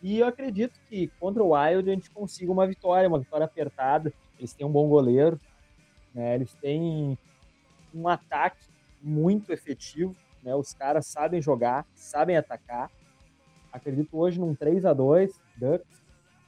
[0.00, 4.12] E eu acredito que contra o Wild a gente consiga uma vitória, uma vitória apertada.
[4.38, 5.38] Eles têm um bom goleiro,
[6.14, 6.36] né?
[6.36, 7.18] Eles têm
[7.92, 8.64] um ataque
[9.02, 10.54] muito efetivo, né?
[10.54, 12.88] Os caras sabem jogar, sabem atacar.
[13.72, 16.02] Acredito hoje num 3 a 2 Ducks,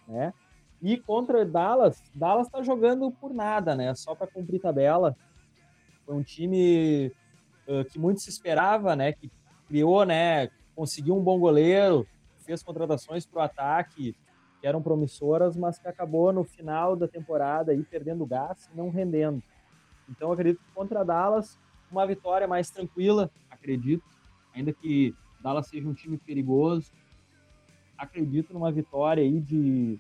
[0.07, 0.33] né?
[0.81, 3.93] E contra Dallas, Dallas tá jogando por nada, né?
[3.95, 5.17] Só para cumprir tabela.
[6.07, 7.13] Foi um time
[7.69, 9.13] uh, que muito se esperava, né?
[9.13, 9.31] Que
[9.69, 10.49] criou, né?
[10.75, 12.07] Conseguiu um bom goleiro,
[12.45, 14.15] fez contratações para o ataque
[14.61, 18.91] que eram promissoras, mas que acabou no final da temporada aí perdendo gás e não
[18.91, 19.43] rendendo.
[20.09, 21.59] Então acredito que contra Dallas
[21.91, 24.05] uma vitória mais tranquila, acredito,
[24.55, 26.91] ainda que Dallas seja um time perigoso,
[27.99, 29.99] acredito numa vitória aí de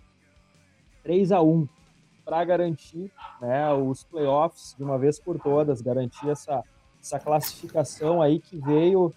[1.02, 1.68] 3 a 1
[2.24, 6.62] para garantir né, os playoffs de uma vez por todas, garantir essa,
[7.02, 9.12] essa classificação aí que veio,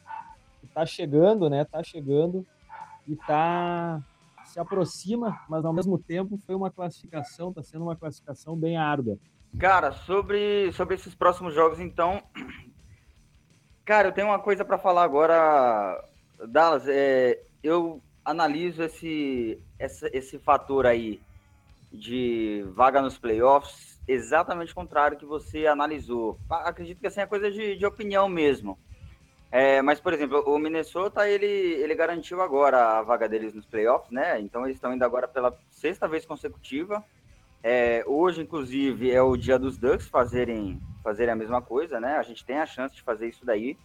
[0.60, 1.62] que está chegando, né?
[1.62, 2.46] Está chegando
[3.08, 4.02] e tá
[4.44, 9.18] se aproxima, mas ao mesmo tempo foi uma classificação, está sendo uma classificação bem árdua.
[9.60, 12.24] Cara, sobre, sobre esses próximos jogos, então,
[13.86, 16.04] cara, eu tenho uma coisa para falar agora,
[16.50, 16.88] Dallas.
[16.88, 21.22] É, eu analiso esse, esse fator aí
[21.92, 26.40] de vaga nos playoffs exatamente o contrário que você analisou.
[26.50, 28.78] Acredito que assim é coisa de, de opinião mesmo.
[29.52, 34.12] É, mas, por exemplo, o Minnesota, ele, ele garantiu agora a vaga deles nos playoffs,
[34.12, 34.40] né?
[34.42, 37.04] Então eles estão indo agora pela sexta vez consecutiva.
[37.64, 42.18] É, hoje, inclusive, é o dia dos Ducks fazerem, fazerem a mesma coisa, né?
[42.18, 43.78] A gente tem a chance de fazer isso daí.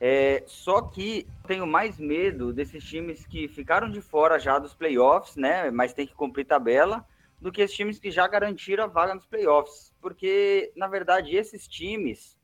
[0.00, 5.36] É, só que tenho mais medo desses times que ficaram de fora já dos playoffs,
[5.36, 5.70] né?
[5.70, 7.06] Mas tem que cumprir tabela
[7.46, 9.94] do que os times que já garantiram a vaga nos playoffs.
[10.00, 12.36] Porque, na verdade, esses times,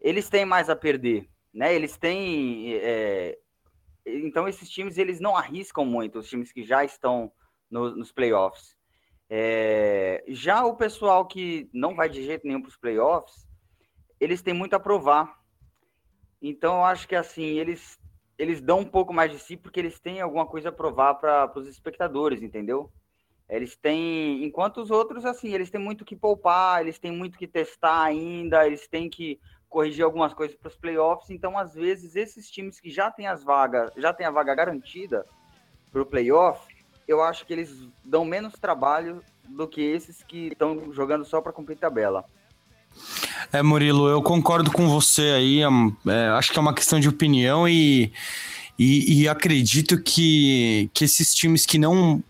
[0.00, 1.74] eles têm mais a perder, né?
[1.74, 2.74] Eles têm...
[2.74, 3.36] É...
[4.06, 7.32] Então, esses times, eles não arriscam muito, os times que já estão
[7.68, 8.76] no, nos playoffs.
[9.28, 10.22] É...
[10.28, 13.44] Já o pessoal que não vai de jeito nenhum para os playoffs,
[14.20, 15.36] eles têm muito a provar.
[16.40, 17.98] Então, eu acho que, assim, eles,
[18.38, 21.52] eles dão um pouco mais de si porque eles têm alguma coisa a provar para
[21.56, 22.92] os espectadores, entendeu?
[23.48, 27.46] Eles têm, enquanto os outros, assim, eles têm muito que poupar, eles têm muito que
[27.46, 31.30] testar ainda, eles têm que corrigir algumas coisas para os playoffs.
[31.30, 35.24] Então, às vezes, esses times que já têm as vagas, já têm a vaga garantida
[35.90, 36.60] para o playoff,
[37.06, 41.52] eu acho que eles dão menos trabalho do que esses que estão jogando só para
[41.52, 42.24] cumprir tabela.
[43.50, 45.62] É, Murilo, eu concordo com você aí.
[45.62, 45.68] É,
[46.08, 48.12] é, acho que é uma questão de opinião e,
[48.78, 52.22] e, e acredito que, que esses times que não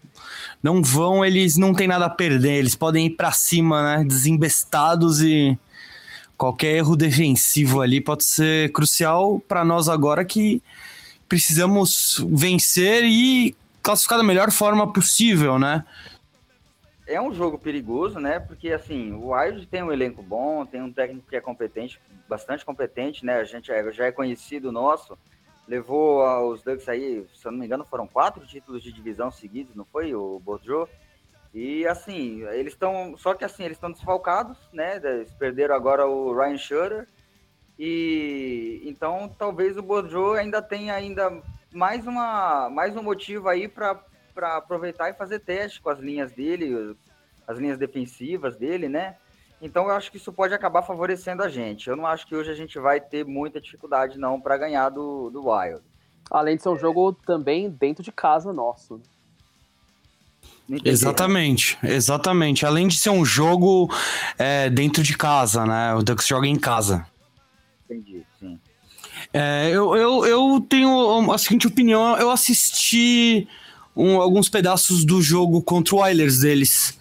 [0.62, 5.22] não vão, eles não têm nada a perder, eles podem ir para cima, né, desembestados
[5.22, 5.59] e
[6.36, 10.62] qualquer erro defensivo ali pode ser crucial para nós agora que
[11.28, 15.84] precisamos vencer e classificar da melhor forma possível, né?
[17.06, 18.38] É um jogo perigoso, né?
[18.38, 21.98] Porque assim, o Wild tem um elenco bom, tem um técnico que é competente,
[22.28, 23.36] bastante competente, né?
[23.40, 25.16] A gente é, já é conhecido nosso
[25.69, 29.77] levou os Ducks aí, se eu não me engano, foram quatro títulos de divisão seguidos,
[29.77, 30.91] não foi, o Bordeaux?
[31.53, 33.16] E assim, eles estão.
[33.16, 34.97] Só que assim, eles estão desfalcados, né?
[34.97, 37.09] Eles perderam agora o Ryan Schutter.
[37.79, 41.43] E então talvez o Bordeaux ainda tenha ainda
[41.73, 44.01] mais, uma, mais um motivo aí para
[44.57, 46.97] aproveitar e fazer teste com as linhas dele,
[47.47, 49.16] as linhas defensivas dele, né?
[49.61, 51.88] Então eu acho que isso pode acabar favorecendo a gente.
[51.88, 55.30] Eu não acho que hoje a gente vai ter muita dificuldade não para ganhar do,
[55.30, 55.82] do Wild.
[56.30, 59.00] Além de ser um jogo também dentro de casa nosso.
[60.84, 62.66] Exatamente, exatamente.
[62.66, 63.90] Além de ser um jogo
[64.38, 65.94] é, dentro de casa, né?
[65.94, 67.06] O Ducks joga em casa.
[67.84, 68.61] Entendi, sim.
[69.32, 73.48] É, eu, eu, eu tenho a seguinte opinião: eu assisti
[73.96, 76.97] um, alguns pedaços do jogo contra o Oilers deles.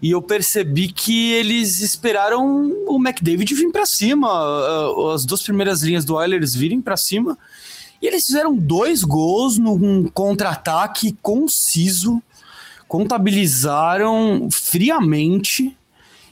[0.00, 4.28] E eu percebi que eles esperaram o McDavid vir para cima,
[5.12, 7.36] as duas primeiras linhas do Oilers virem para cima.
[8.00, 12.22] E eles fizeram dois gols num contra-ataque conciso,
[12.86, 15.76] contabilizaram friamente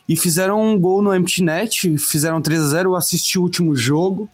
[0.08, 3.74] e fizeram um gol no empty net, fizeram 3 a 0 Eu assisti o último
[3.74, 4.30] jogo.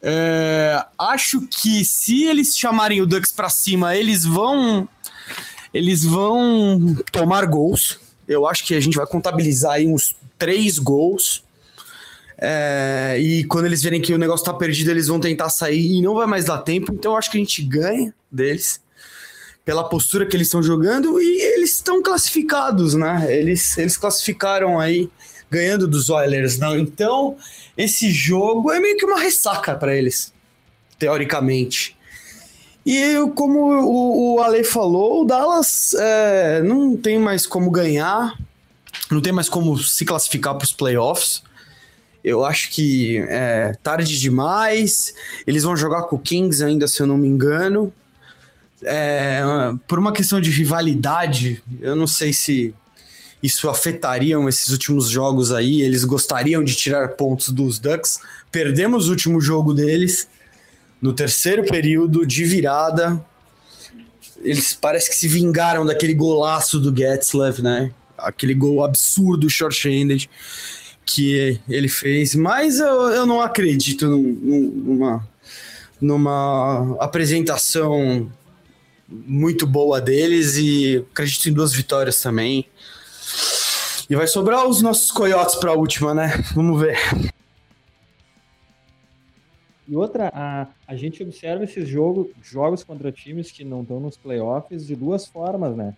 [0.00, 4.88] É, acho que se eles chamarem o Ducks para cima, eles vão
[5.72, 11.44] eles vão tomar gols eu acho que a gente vai contabilizar aí uns três gols.
[12.38, 16.02] É, e quando eles verem que o negócio tá perdido, eles vão tentar sair e
[16.02, 16.92] não vai mais dar tempo.
[16.92, 18.80] Então eu acho que a gente ganha deles
[19.64, 23.26] pela postura que eles estão jogando e eles estão classificados, né?
[23.30, 25.08] Eles, eles classificaram aí
[25.50, 26.78] ganhando dos Oilers, não?
[26.78, 27.36] Então
[27.76, 30.32] esse jogo é meio que uma ressaca para eles,
[30.98, 31.93] teoricamente.
[32.84, 38.38] E como o, o Ale falou, o Dallas é, não tem mais como ganhar,
[39.10, 41.42] não tem mais como se classificar para os playoffs.
[42.22, 45.14] Eu acho que é tarde demais.
[45.46, 47.92] Eles vão jogar com o Kings ainda, se eu não me engano.
[48.82, 49.42] É,
[49.86, 52.74] por uma questão de rivalidade, eu não sei se
[53.42, 55.82] isso afetariam esses últimos jogos aí.
[55.82, 58.20] Eles gostariam de tirar pontos dos Ducks.
[58.50, 60.28] Perdemos o último jogo deles
[61.00, 63.24] no terceiro período de virada.
[64.42, 67.92] Eles parece que se vingaram daquele golaço do Getzlav, né?
[68.16, 70.28] Aquele gol absurdo short-handed
[71.04, 72.34] que ele fez.
[72.34, 75.26] Mas eu, eu não acredito numa,
[76.00, 78.30] numa apresentação
[79.08, 82.66] muito boa deles e acredito em duas vitórias também.
[84.08, 86.44] E vai sobrar os nossos coiotes para a última, né?
[86.54, 86.98] Vamos ver.
[89.86, 94.16] E outra, a, a gente observa esses jogo, jogos contra times que não estão nos
[94.16, 95.94] playoffs de duas formas, né?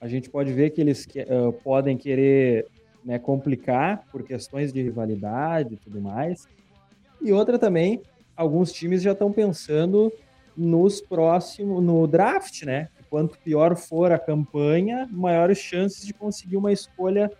[0.00, 2.66] A gente pode ver que eles que, uh, podem querer
[3.04, 6.46] né, complicar por questões de rivalidade e tudo mais.
[7.20, 8.00] E outra também,
[8.36, 10.12] alguns times já estão pensando
[10.56, 12.88] nos próximos, no draft, né?
[13.10, 17.30] Quanto pior for a campanha, maiores chances de conseguir uma escolha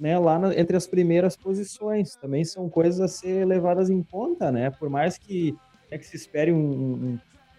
[0.00, 2.16] né, lá na, entre as primeiras posições.
[2.16, 4.70] Também são coisas a ser levadas em conta, né?
[4.70, 5.54] Por mais que,
[5.90, 6.58] é que se espere um,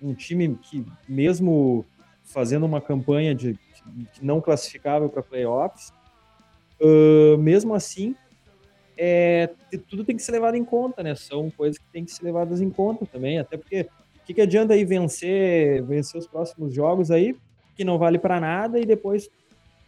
[0.01, 1.85] um, um time que, mesmo
[2.23, 5.93] fazendo uma campanha de, de não classificável para playoffs,
[6.81, 8.15] uh, mesmo assim,
[8.97, 9.49] é,
[9.87, 11.13] tudo tem que ser levado em conta, né?
[11.13, 14.41] São coisas que tem que ser levadas em conta também, até porque o que, que
[14.41, 17.35] adianta aí vencer, vencer os próximos jogos aí,
[17.75, 19.29] que não vale para nada, e depois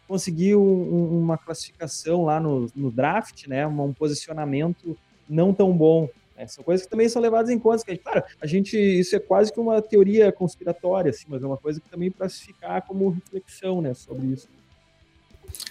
[0.06, 3.66] conseguiu um, uma classificação lá no, no draft, né?
[3.66, 4.96] Um, posicionamento
[5.28, 6.08] não tão bom.
[6.36, 6.46] Né?
[6.46, 7.84] São coisas que também são levadas em conta.
[7.84, 11.56] Que, claro, a gente isso é quase que uma teoria conspiratória, assim, mas é uma
[11.56, 14.48] coisa que também para se ficar como reflexão, né, sobre isso.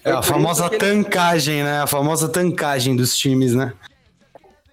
[0.04, 1.82] É a famosa tancagem, né?
[1.82, 3.74] A famosa tancagem dos times, né?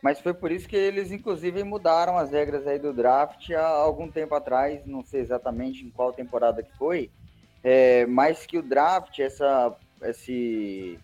[0.03, 4.11] Mas foi por isso que eles, inclusive, mudaram as regras aí do draft há algum
[4.11, 7.11] tempo atrás, não sei exatamente em qual temporada que foi,
[7.63, 10.99] é, mais que o draft, essa, esse,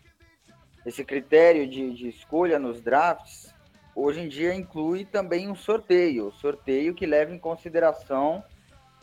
[0.85, 3.55] esse critério de, de escolha nos drafts,
[3.95, 8.43] hoje em dia inclui também um sorteio, sorteio que leva em consideração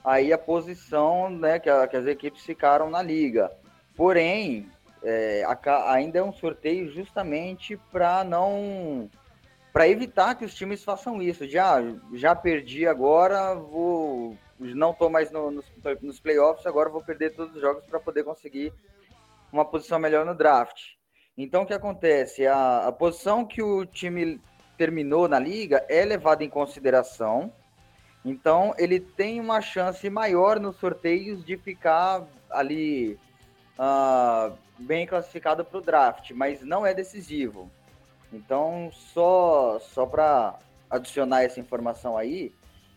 [0.04, 3.50] aí a posição né, que, a, que as equipes ficaram na liga.
[3.96, 4.70] Porém,
[5.04, 9.10] é, a, ainda é um sorteio justamente para não
[9.72, 11.48] para evitar que os times façam isso.
[11.48, 15.66] Já ah, já perdi agora, vou não estou mais no, nos,
[16.02, 18.74] nos playoffs, agora vou perder todos os jogos para poder conseguir
[19.52, 20.80] uma posição melhor no draft.
[21.38, 22.46] Então, o que acontece?
[22.46, 24.40] A, a posição que o time
[24.78, 27.52] terminou na liga é levada em consideração.
[28.24, 33.18] Então, ele tem uma chance maior nos sorteios de ficar ali
[33.78, 37.70] uh, bem classificado para o draft, mas não é decisivo.
[38.32, 40.58] Então, só, só para
[40.90, 42.54] adicionar essa informação aí,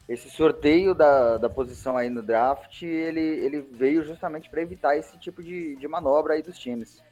[0.09, 5.19] esse sorteio da, da posição aí no draft, ele, ele veio justamente para evitar esse
[5.19, 7.03] tipo de, de manobra aí dos times.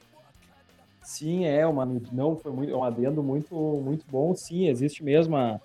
[1.03, 4.35] Sim, é uma não foi muito, é um adendo muito muito bom.
[4.35, 5.61] Sim, existe mesmo, a,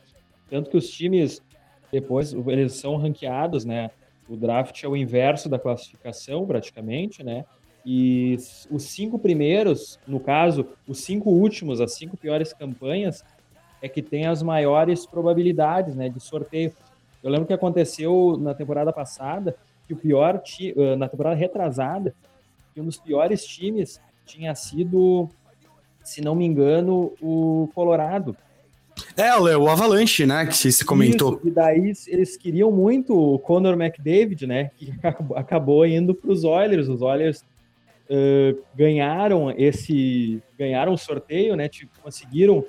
[0.49, 1.41] tanto que os times
[1.91, 3.89] depois eles são ranqueados, né?
[4.27, 7.45] O draft é o inverso da classificação, praticamente, né?
[7.85, 8.37] E
[8.69, 13.23] os cinco primeiros, no caso, os cinco últimos, as cinco piores campanhas,
[13.81, 16.73] é que tem as maiores probabilidades né, de sorteio.
[17.23, 19.55] Eu lembro que aconteceu na temporada passada,
[19.87, 22.13] que o pior time, na temporada retrasada,
[22.73, 25.29] que um dos piores times tinha sido,
[26.03, 28.37] se não me engano, o Colorado.
[29.17, 31.35] É, o Avalanche, né, que você comentou.
[31.35, 34.93] Isso, e daí eles queriam muito o Conor McDavid, né, que
[35.35, 36.87] acabou indo para os Oilers.
[36.87, 37.43] Os Oilers
[38.09, 42.63] uh, ganharam esse, ganharam o sorteio, né, tipo, conseguiram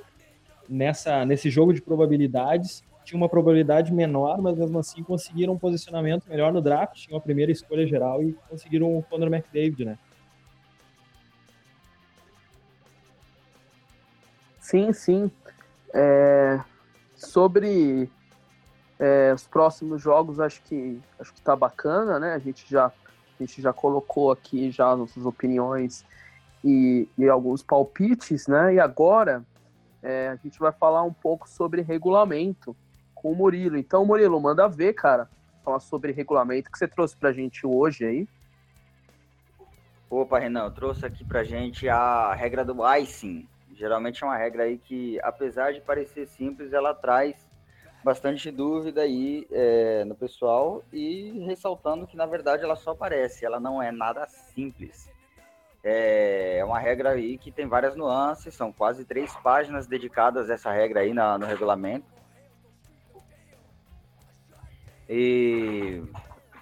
[0.69, 6.29] nessa, nesse jogo de probabilidades, tinha uma probabilidade menor, mas mesmo assim conseguiram um posicionamento
[6.29, 9.99] melhor no draft, tinham a primeira escolha geral e conseguiram o Conor McDavid, né.
[14.61, 15.31] Sim, sim.
[15.93, 16.61] É,
[17.17, 18.09] sobre
[18.97, 22.35] é, os próximos jogos, acho que acho que tá bacana, né?
[22.35, 22.93] A gente já a
[23.43, 26.05] gente já colocou aqui já nossas opiniões
[26.63, 28.75] e, e alguns palpites, né?
[28.75, 29.43] E agora
[30.01, 32.77] é, a gente vai falar um pouco sobre regulamento
[33.21, 33.77] com o Murilo.
[33.77, 35.29] Então, Murilo, manda ver, cara,
[35.62, 38.29] falar sobre regulamento que você trouxe pra gente hoje aí.
[40.09, 44.77] Opa, Renan, trouxe aqui pra gente a regra do icing, Geralmente é uma regra aí
[44.77, 47.49] que, apesar de parecer simples, ela traz
[48.05, 53.59] bastante dúvida aí é, no pessoal e ressaltando que, na verdade, ela só parece, ela
[53.59, 55.09] não é nada simples.
[55.83, 60.55] É, é uma regra aí que tem várias nuances, são quase três páginas dedicadas a
[60.55, 62.20] essa regra aí na, no regulamento.
[65.13, 66.01] E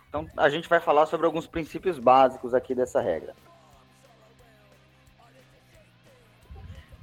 [0.09, 3.35] então a gente vai falar sobre alguns princípios básicos aqui dessa regra.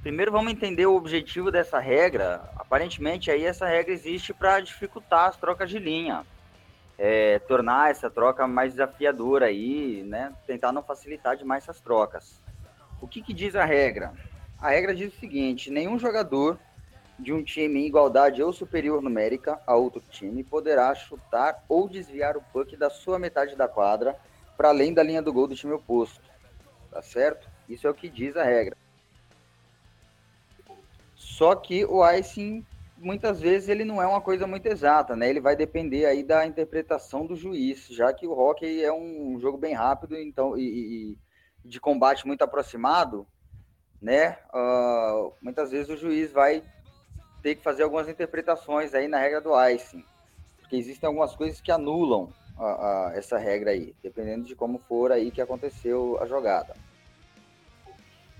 [0.02, 2.50] Primeiro vamos entender o objetivo dessa regra.
[2.56, 6.26] Aparentemente aí essa regra existe para dificultar as trocas de linha,
[6.98, 10.32] é, tornar essa troca mais desafiadora aí, né?
[10.48, 12.42] Tentar não facilitar demais essas trocas.
[13.00, 14.12] O que, que diz a regra?
[14.58, 16.58] A regra diz o seguinte: nenhum jogador
[17.18, 22.36] de um time em igualdade ou superior numérica a outro time poderá chutar ou desviar
[22.36, 24.16] o puck da sua metade da quadra
[24.56, 26.22] para além da linha do gol do time oposto.
[26.90, 27.48] Tá certo?
[27.68, 28.76] Isso é o que diz a regra.
[31.14, 32.64] Só que o icing,
[32.96, 35.28] muitas vezes, ele não é uma coisa muito exata, né?
[35.28, 39.58] Ele vai depender aí da interpretação do juiz, já que o hockey é um jogo
[39.58, 40.62] bem rápido então e,
[41.12, 41.18] e
[41.68, 43.26] de combate muito aproximado,
[44.00, 44.38] né?
[44.54, 46.62] Uh, muitas vezes o juiz vai
[47.46, 50.04] ter que fazer algumas interpretações aí na regra do icing,
[50.58, 52.28] porque existem algumas coisas que anulam
[52.58, 56.74] a, a, essa regra aí, dependendo de como for aí que aconteceu a jogada.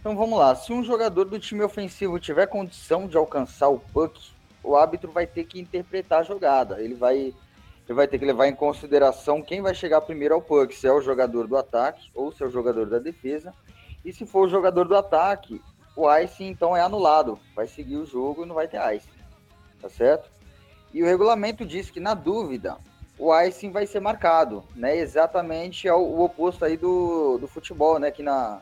[0.01, 0.57] Então vamos lá.
[0.57, 4.21] Se um jogador do time ofensivo tiver condição de alcançar o puck,
[4.61, 6.83] o árbitro vai ter que interpretar a jogada.
[6.83, 10.75] Ele vai, ele vai ter que levar em consideração quem vai chegar primeiro ao puck,
[10.75, 13.55] se é o jogador do ataque ou se é o jogador da defesa.
[14.05, 15.63] E se for o jogador do ataque,
[15.97, 17.41] o ice então é anulado.
[17.55, 19.09] Vai seguir o jogo e não vai ter ice.
[19.81, 20.31] Tá certo?
[20.93, 22.79] E o regulamento diz que na dúvida,
[23.19, 24.97] o icing vai ser marcado, né?
[24.97, 28.11] Exatamente ao, o oposto aí do, do futebol, né?
[28.11, 28.61] Que na,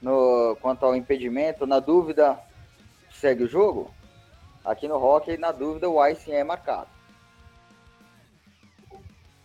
[0.00, 2.38] no, quanto ao impedimento, na dúvida,
[3.10, 3.90] segue o jogo.
[4.64, 6.88] Aqui no hockey, na dúvida, o icing é marcado.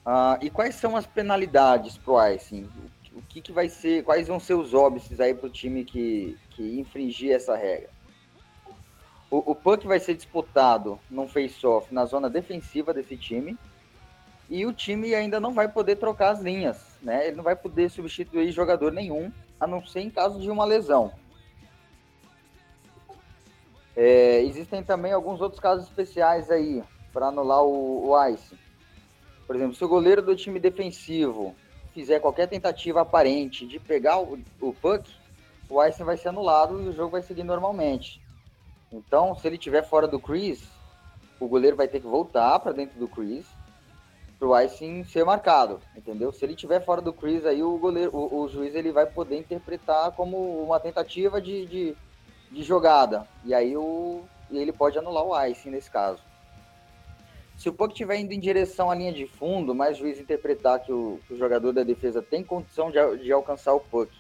[0.06, 2.70] Ah, e quais são as penalidades pro icing?
[3.14, 6.80] O que, que vai ser, quais vão ser os óbices aí pro time que, que
[6.80, 7.90] infringir essa regra?
[9.30, 13.58] O, o puck vai ser disputado num face-off na zona defensiva desse time
[14.50, 17.28] e o time ainda não vai poder trocar as linhas, né?
[17.28, 21.12] Ele não vai poder substituir jogador nenhum a não ser em caso de uma lesão.
[23.96, 28.58] É, existem também alguns outros casos especiais aí para anular o, o ICE.
[29.46, 31.56] Por exemplo, se o goleiro do time defensivo
[31.94, 35.10] fizer qualquer tentativa aparente de pegar o, o puck,
[35.70, 38.22] o ICE vai ser anulado e o jogo vai seguir normalmente.
[38.92, 40.68] Então, se ele estiver fora do crease,
[41.40, 43.50] o goleiro vai ter que voltar para dentro do crease
[44.38, 46.32] pro icing ser marcado, entendeu?
[46.34, 49.38] Se ele tiver fora do crease aí, o goleiro, o, o juiz ele vai poder
[49.38, 51.96] interpretar como uma tentativa de, de,
[52.52, 53.26] de jogada.
[53.46, 56.22] E aí o, ele pode anular o icing nesse caso.
[57.58, 60.80] Se o puck estiver indo em direção à linha de fundo, mas o juiz interpretar
[60.80, 64.12] que o, que o jogador da defesa tem condição de, de, alcançar o puck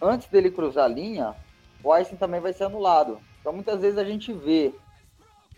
[0.00, 1.34] antes dele cruzar a linha,
[1.82, 3.18] o icing também vai ser anulado.
[3.40, 4.74] Então muitas vezes a gente vê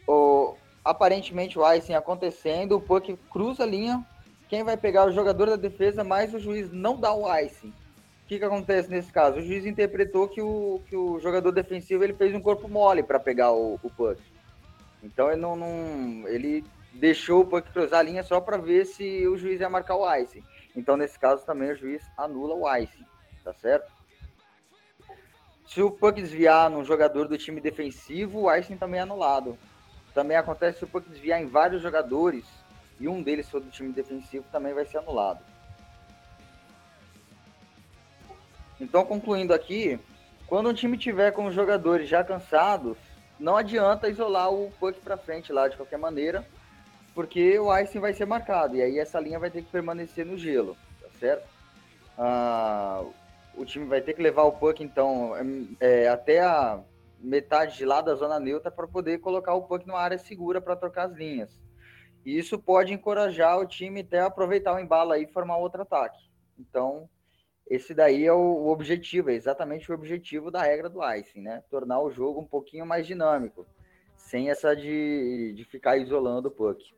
[0.06, 4.04] o, aparentemente o icing acontecendo, o puck cruza a linha,
[4.48, 7.68] quem vai pegar o jogador da defesa, mas o juiz não dá o icing.
[7.68, 9.38] O que, que acontece nesse caso?
[9.38, 13.20] O juiz interpretou que o, que o jogador defensivo ele fez um corpo mole para
[13.20, 14.20] pegar o, o puck.
[15.02, 19.26] Então ele não, não, ele deixou o puck cruzar a linha só para ver se
[19.28, 20.42] o juiz ia marcar o ice.
[20.74, 22.98] Então, nesse caso, também o juiz anula o ice,
[23.44, 23.90] tá certo?
[25.66, 29.58] Se o puck desviar num jogador do time defensivo, o icing também é anulado.
[30.14, 32.44] Também acontece se o puck desviar em vários jogadores
[32.98, 35.40] e um deles for do time defensivo, também vai ser anulado.
[38.80, 39.98] Então, concluindo aqui,
[40.46, 42.96] quando um time tiver com os jogadores já cansados,
[43.38, 46.46] não adianta isolar o puck para frente lá de qualquer maneira,
[47.14, 50.38] porque o icing vai ser marcado e aí essa linha vai ter que permanecer no
[50.38, 51.48] gelo, tá certo?
[52.18, 53.02] Ah,
[53.56, 55.32] o time vai ter que levar o puck então
[55.80, 56.82] é, até a
[57.18, 60.76] metade de lá da zona neutra para poder colocar o puck numa área segura para
[60.76, 61.60] trocar as linhas.
[62.24, 66.18] E isso pode encorajar o time até aproveitar o embalo aí e formar outro ataque.
[66.58, 67.08] Então,
[67.68, 71.62] esse daí é o, objetivo, é exatamente o objetivo da regra do icing, né?
[71.70, 73.66] Tornar o jogo um pouquinho mais dinâmico,
[74.16, 76.94] sem essa de, de ficar isolando o puck.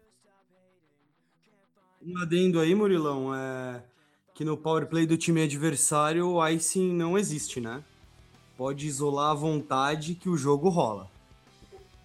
[2.02, 3.82] Um adendo aí, Murilão, é
[4.38, 7.82] que no power play do time adversário o icing não existe, né?
[8.56, 11.10] Pode isolar à vontade que o jogo rola.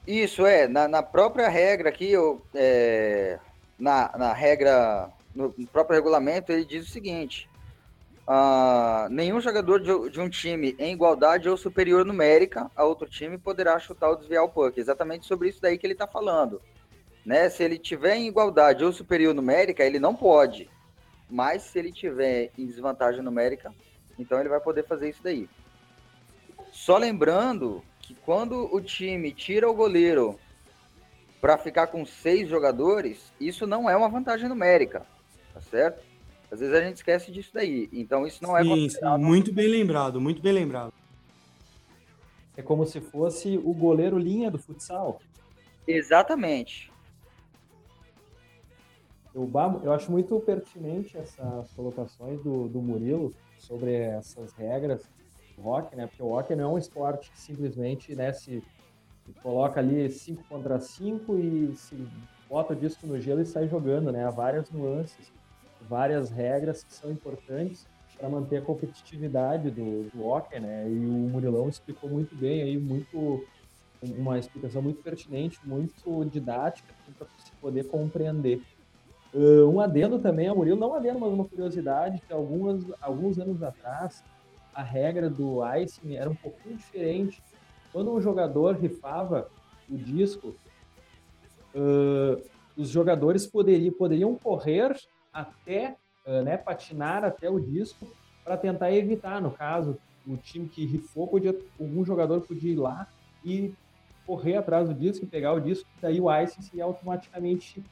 [0.07, 3.38] Isso é, na, na própria regra aqui, eu, é,
[3.77, 7.47] na, na regra, no, próprio regulamento, ele diz o seguinte:
[8.25, 13.38] Uh, nenhum jogador de, de, um time em igualdade ou superior numérica a outro time
[13.38, 14.79] poderá chutar ou desviar o puck.
[14.79, 16.59] Exatamente sobre isso daí que ele está falando.
[17.23, 17.47] Né?
[17.49, 20.67] Se ele tiver em igualdade ou superior numérica, ele não pode.
[21.30, 23.74] Mas se ele tiver em desvantagem numérica,
[24.17, 25.49] então ele vai poder fazer isso daí.
[26.71, 30.39] Só lembrando que quando o time tira o goleiro
[31.41, 35.05] para ficar com seis jogadores, isso não é uma vantagem numérica,
[35.53, 36.03] tá certo?
[36.51, 37.89] Às vezes a gente esquece disso daí.
[37.91, 40.93] Então isso não é sim, sim, muito bem lembrado, muito bem lembrado.
[42.55, 45.19] É como se fosse o goleiro linha do futsal.
[45.88, 46.93] Exatamente.
[49.34, 49.49] Eu,
[49.84, 55.09] eu acho muito pertinente essas colocações do, do Murilo sobre essas regras
[55.57, 56.07] do hockey, né?
[56.07, 58.63] Porque o hockey não é um esporte que simplesmente né, se
[59.41, 61.95] coloca ali 5 contra 5 e se
[62.49, 64.25] bota o disco no gelo e sai jogando, né?
[64.25, 65.31] Há várias nuances
[65.88, 70.89] várias regras que são importantes para manter a competitividade do, do hockey, né?
[70.89, 73.45] E o Murilão explicou muito bem aí, muito
[74.01, 78.61] uma explicação muito pertinente, muito didática para se poder compreender.
[79.34, 84.23] Uh, um adendo também Murilo, não adendo, mas uma curiosidade, que alguns, alguns anos atrás
[84.73, 87.41] a regra do icing era um pouquinho diferente.
[87.91, 89.49] Quando um jogador rifava
[89.89, 90.55] o disco,
[91.75, 92.41] uh,
[92.77, 94.95] os jogadores poderiam, poderiam correr
[95.31, 95.95] até,
[96.27, 98.07] uh, né, patinar até o disco
[98.43, 103.07] para tentar evitar, no caso, o time que rifou, podia, algum jogador podia ir lá
[103.43, 103.73] e
[104.25, 107.84] correr atrás do disco, pegar o disco, daí o ice seria automaticamente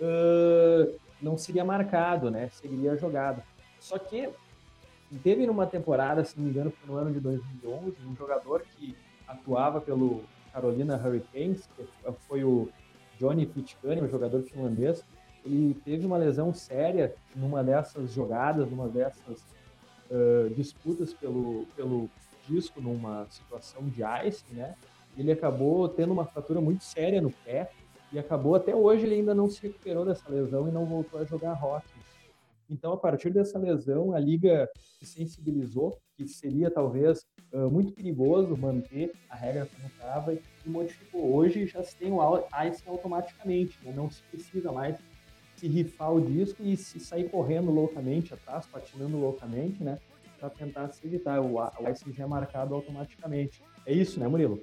[0.00, 2.48] uh, não seria marcado, né?
[2.52, 3.42] Seguiria jogado.
[3.78, 4.28] Só que
[5.22, 8.96] teve numa temporada, se não me engano, no ano de 2011, um jogador que
[9.26, 10.22] atuava pelo
[10.52, 11.86] Carolina Hurricanes, que
[12.28, 12.68] foi o
[13.18, 15.04] Johnny Pitcairn, um jogador finlandês,
[15.44, 19.44] ele teve uma lesão séria numa dessas jogadas, numa dessas
[20.10, 22.10] uh, disputas pelo, pelo
[22.48, 24.74] disco, numa situação de ice, né?
[25.16, 27.70] Ele acabou tendo uma fratura muito séria no pé
[28.12, 31.24] e acabou até hoje ele ainda não se recuperou dessa lesão e não voltou a
[31.24, 32.00] jogar hockey.
[32.68, 38.56] Então, a partir dessa lesão, a liga se sensibilizou que seria talvez uh, muito perigoso
[38.56, 41.34] manter a regra como estava e modificou.
[41.34, 43.92] Hoje já se tem o ice automaticamente, né?
[43.92, 44.96] não se precisa mais
[45.56, 49.98] se rifar o disco e se sair correndo loucamente atrás, patinando loucamente, né?
[50.38, 51.38] Para tentar se evitar.
[51.40, 53.62] O, o ICG é marcado automaticamente.
[53.84, 54.62] É isso, né, Murilo?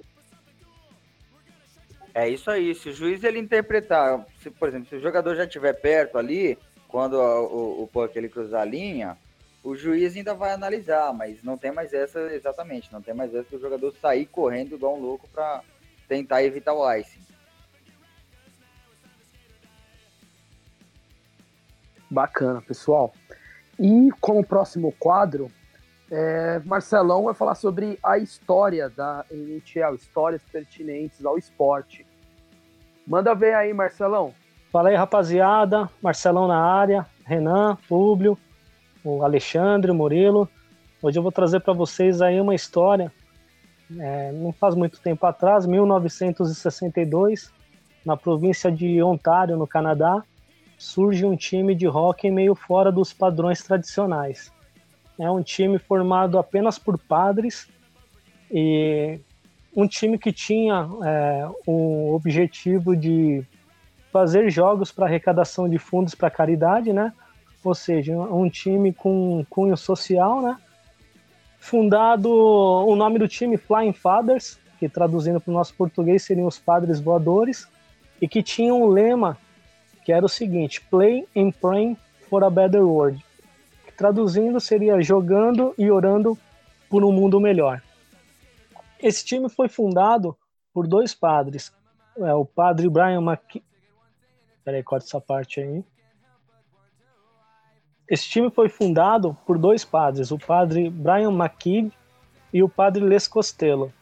[2.18, 2.74] É isso aí.
[2.74, 6.58] Se o juiz ele interpretar, se, por exemplo, se o jogador já estiver perto ali,
[6.88, 9.16] quando o, o, puck ele cruzar a linha,
[9.62, 13.48] o juiz ainda vai analisar, mas não tem mais essa exatamente, não tem mais essa
[13.48, 15.62] do jogador sair correndo igual um louco para
[16.08, 17.22] tentar evitar o icing.
[22.10, 23.14] Bacana, pessoal.
[23.78, 25.52] E como próximo quadro,
[26.10, 32.07] é, Marcelão vai falar sobre a história da NHL, histórias pertinentes ao esporte.
[33.08, 34.34] Manda ver aí, Marcelão.
[34.70, 35.88] Fala aí, rapaziada.
[36.02, 38.36] Marcelão na área, Renan, Públio,
[39.02, 40.46] o Alexandre, o Murilo.
[41.00, 43.10] Hoje eu vou trazer para vocês aí uma história.
[43.98, 47.50] É, não faz muito tempo atrás, 1962,
[48.04, 50.22] na província de Ontário, no Canadá,
[50.76, 54.52] surge um time de hockey meio fora dos padrões tradicionais.
[55.18, 57.66] É um time formado apenas por padres
[58.50, 59.18] e
[59.78, 63.44] um time que tinha é, o objetivo de
[64.12, 67.12] fazer jogos para arrecadação de fundos para caridade, né?
[67.62, 70.56] Ou seja, um time com cunho social, né?
[71.60, 76.58] Fundado o nome do time Flying Fathers, que traduzindo para o nosso português seriam os
[76.58, 77.68] Padres Voadores,
[78.20, 79.38] e que tinha um lema
[80.04, 81.96] que era o seguinte: Play and Pray
[82.28, 83.24] for a Better World.
[83.96, 86.36] Traduzindo seria jogando e orando
[86.90, 87.80] por um mundo melhor.
[89.00, 90.36] Esse time foi fundado
[90.72, 91.72] por dois padres,
[92.16, 93.62] é, o padre Brian Mc...
[94.64, 95.84] Peraí, corta essa parte aí.
[98.08, 101.92] Esse time foi fundado por dois padres, o padre Brian McKeeb
[102.52, 103.92] e o padre Les Costello.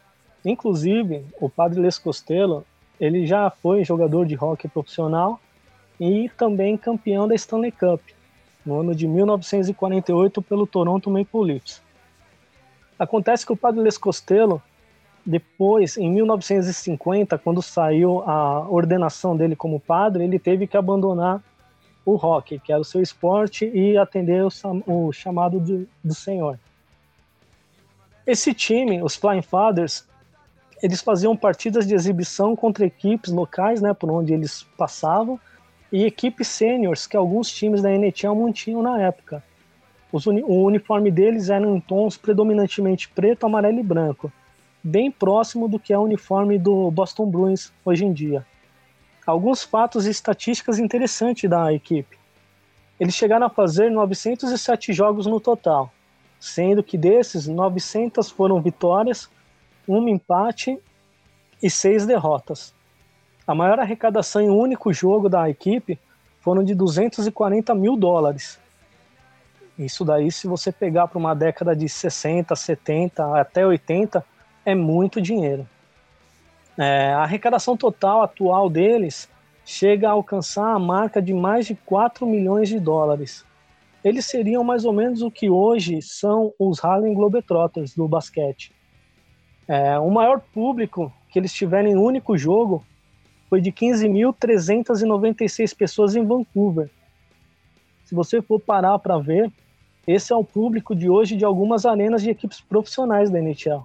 [0.44, 2.64] Inclusive, o padre Les Costello,
[3.00, 5.40] ele já foi jogador de hockey profissional
[5.98, 8.00] e também campeão da Stanley Cup
[8.64, 11.82] no ano de 1948 pelo Toronto Maple Leafs.
[12.98, 14.62] Acontece que o padre Les Costello,
[15.26, 21.42] depois, em 1950, quando saiu a ordenação dele como padre, ele teve que abandonar
[22.04, 24.48] o hockey, que era o seu esporte, e atender o,
[24.86, 26.56] o chamado de, do Senhor.
[28.24, 30.06] Esse time, os Flying Fathers,
[30.80, 35.40] eles faziam partidas de exibição contra equipes locais, né, por onde eles passavam,
[35.90, 39.42] e equipes sêniores que alguns times da NHL mantinham na época.
[40.12, 44.32] Uni o uniforme deles era em tons predominantemente preto, amarelo e branco,
[44.86, 48.46] bem próximo do que é o uniforme do Boston Bruins hoje em dia.
[49.26, 52.16] Alguns fatos e estatísticas interessantes da equipe.
[52.98, 55.92] Eles chegaram a fazer 907 jogos no total,
[56.38, 59.28] sendo que desses 900 foram vitórias,
[59.88, 60.78] um empate
[61.60, 62.72] e seis derrotas.
[63.44, 65.98] A maior arrecadação em um único jogo da equipe
[66.40, 68.60] foram de 240 mil dólares.
[69.76, 74.24] Isso daí, se você pegar para uma década de 60, 70 até 80,
[74.66, 75.66] é muito dinheiro.
[76.76, 79.30] É, a arrecadação total atual deles
[79.64, 83.46] chega a alcançar a marca de mais de 4 milhões de dólares.
[84.04, 88.72] Eles seriam mais ou menos o que hoje são os Harlem Globetrotters do basquete.
[89.66, 92.84] É, o maior público que eles tiveram em um único jogo
[93.48, 96.90] foi de 15.396 pessoas em Vancouver.
[98.04, 99.50] Se você for parar para ver,
[100.06, 103.84] esse é o público de hoje de algumas arenas de equipes profissionais da NHL.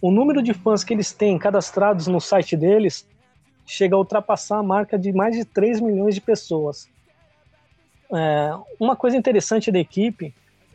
[0.00, 3.08] O número de fãs que eles têm cadastrados no site deles
[3.64, 6.88] chega a ultrapassar a marca de mais de 3 milhões de pessoas.
[8.12, 10.34] É, uma coisa interessante da equipe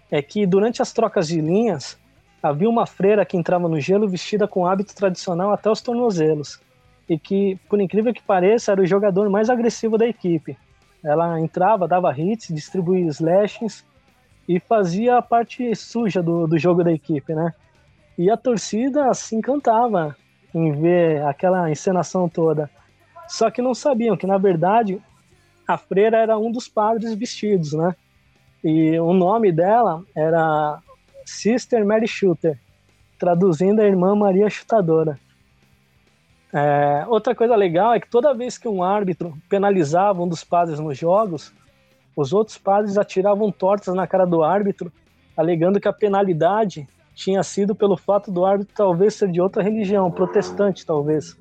[0.09, 1.97] é que durante as trocas de linhas
[2.43, 6.59] havia uma freira que entrava no gelo vestida com hábito tradicional até os tornozelos
[7.07, 10.57] e que, por incrível que pareça, era o jogador mais agressivo da equipe.
[11.03, 13.85] Ela entrava, dava hits, distribuía slashes
[14.47, 17.53] e fazia a parte suja do, do jogo da equipe, né?
[18.21, 20.15] E a torcida se encantava
[20.53, 22.69] em ver aquela encenação toda.
[23.27, 25.01] Só que não sabiam que, na verdade,
[25.67, 27.95] a freira era um dos padres vestidos, né?
[28.63, 30.77] E o nome dela era
[31.25, 32.59] Sister Mary Shooter,
[33.17, 35.19] traduzindo a irmã Maria Chutadora.
[36.53, 40.79] É, outra coisa legal é que toda vez que um árbitro penalizava um dos padres
[40.79, 41.51] nos jogos,
[42.15, 44.93] os outros padres atiravam tortas na cara do árbitro,
[45.35, 46.87] alegando que a penalidade
[47.21, 51.37] tinha sido pelo fato do árbitro talvez ser de outra religião, protestante talvez.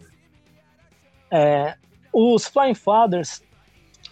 [1.30, 1.74] É,
[2.12, 3.42] os Flying Fathers,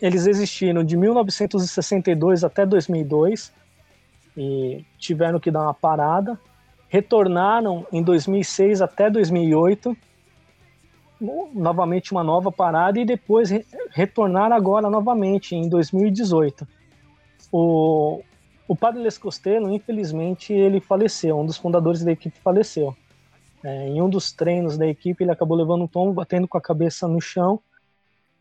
[0.01, 3.53] eles existiram de 1962 até 2002
[4.35, 6.41] e tiveram que dar uma parada.
[6.89, 9.95] Retornaram em 2006 até 2008
[11.53, 16.67] novamente uma nova parada e depois re retornar agora novamente em 2018.
[17.51, 18.23] O,
[18.69, 22.95] o padre Les Costello, infelizmente, ele faleceu, um dos fundadores da equipe faleceu.
[23.65, 26.61] É, em um dos treinos da equipe, ele acabou levando um tombo, batendo com a
[26.61, 27.59] cabeça no chão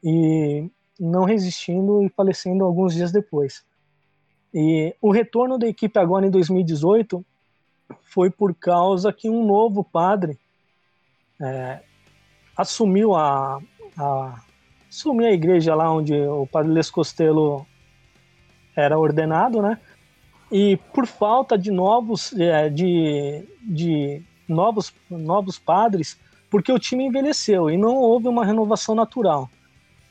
[0.04, 0.70] e
[1.00, 3.66] não resistindo e falecendo alguns dias depois.
[4.54, 7.26] E o retorno da equipe agora em 2018
[8.02, 10.38] foi por causa que um novo padre
[11.42, 11.80] é,
[12.56, 13.62] assumiu a,
[13.98, 14.42] a
[14.90, 17.66] assumiu a igreja lá onde o padre Les Costello
[18.76, 19.80] era ordenado, né?
[20.52, 26.18] E por falta de novos é, de, de novos novos padres,
[26.50, 29.50] porque o time envelheceu e não houve uma renovação natural.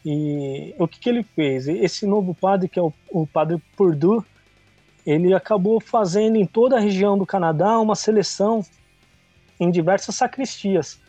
[0.05, 1.67] E o que, que ele fez?
[1.67, 4.23] Esse novo padre, que é o, o padre Purdue,
[5.07, 8.63] ele acabou fazendo em toda a região do Canadá uma seleção
[9.59, 11.01] em diversas sacristias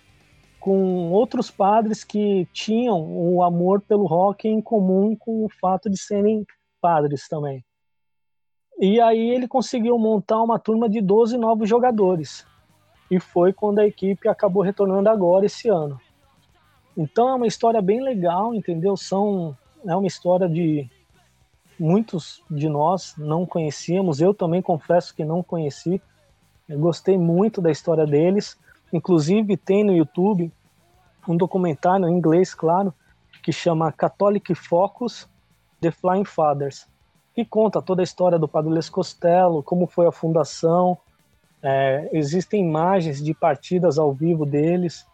[0.60, 5.98] com outros padres que tinham o amor pelo rock em comum com o fato de
[5.98, 6.46] serem
[6.82, 7.64] padres também.
[8.80, 12.46] E aí ele conseguiu montar uma turma de 12 novos jogadores.
[13.10, 16.00] E foi quando a equipe acabou retornando agora esse ano.
[16.96, 18.96] Então é uma história bem legal, entendeu?
[18.96, 20.90] São é uma história de
[21.80, 24.20] muitos de nós não conhecíamos.
[24.20, 26.02] Eu também confesso que não conheci.
[26.68, 28.58] Eu gostei muito da história deles.
[28.92, 30.52] Inclusive tem no YouTube
[31.28, 32.94] um documentário em inglês, claro,
[33.44, 35.28] que chama Catholic Focus:
[35.80, 36.88] The Flying Fathers,
[37.38, 40.98] que conta toda a história do Padre Les Costello, como foi a fundação.
[41.62, 45.06] É, existem imagens de partidas ao vivo deles.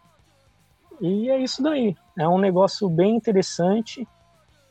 [1.02, 1.94] E é isso daí.
[2.18, 4.08] É um negócio bem interessante.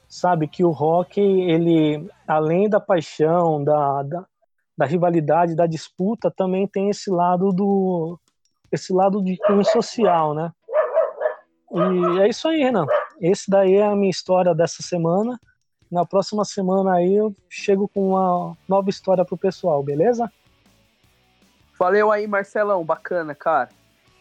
[0.09, 4.25] Sabe que o rock, ele, além da paixão, da, da,
[4.75, 8.19] da rivalidade, da disputa, também tem esse lado do
[8.71, 10.51] esse lado de cunho social, né?
[11.71, 12.87] E é isso aí, Renan.
[13.21, 15.39] Esse daí é a minha história dessa semana.
[15.93, 20.27] Na próxima semana aí eu chego com uma nova história pro pessoal, beleza?
[21.77, 22.83] Valeu aí, Marcelão.
[22.83, 23.69] Bacana, cara.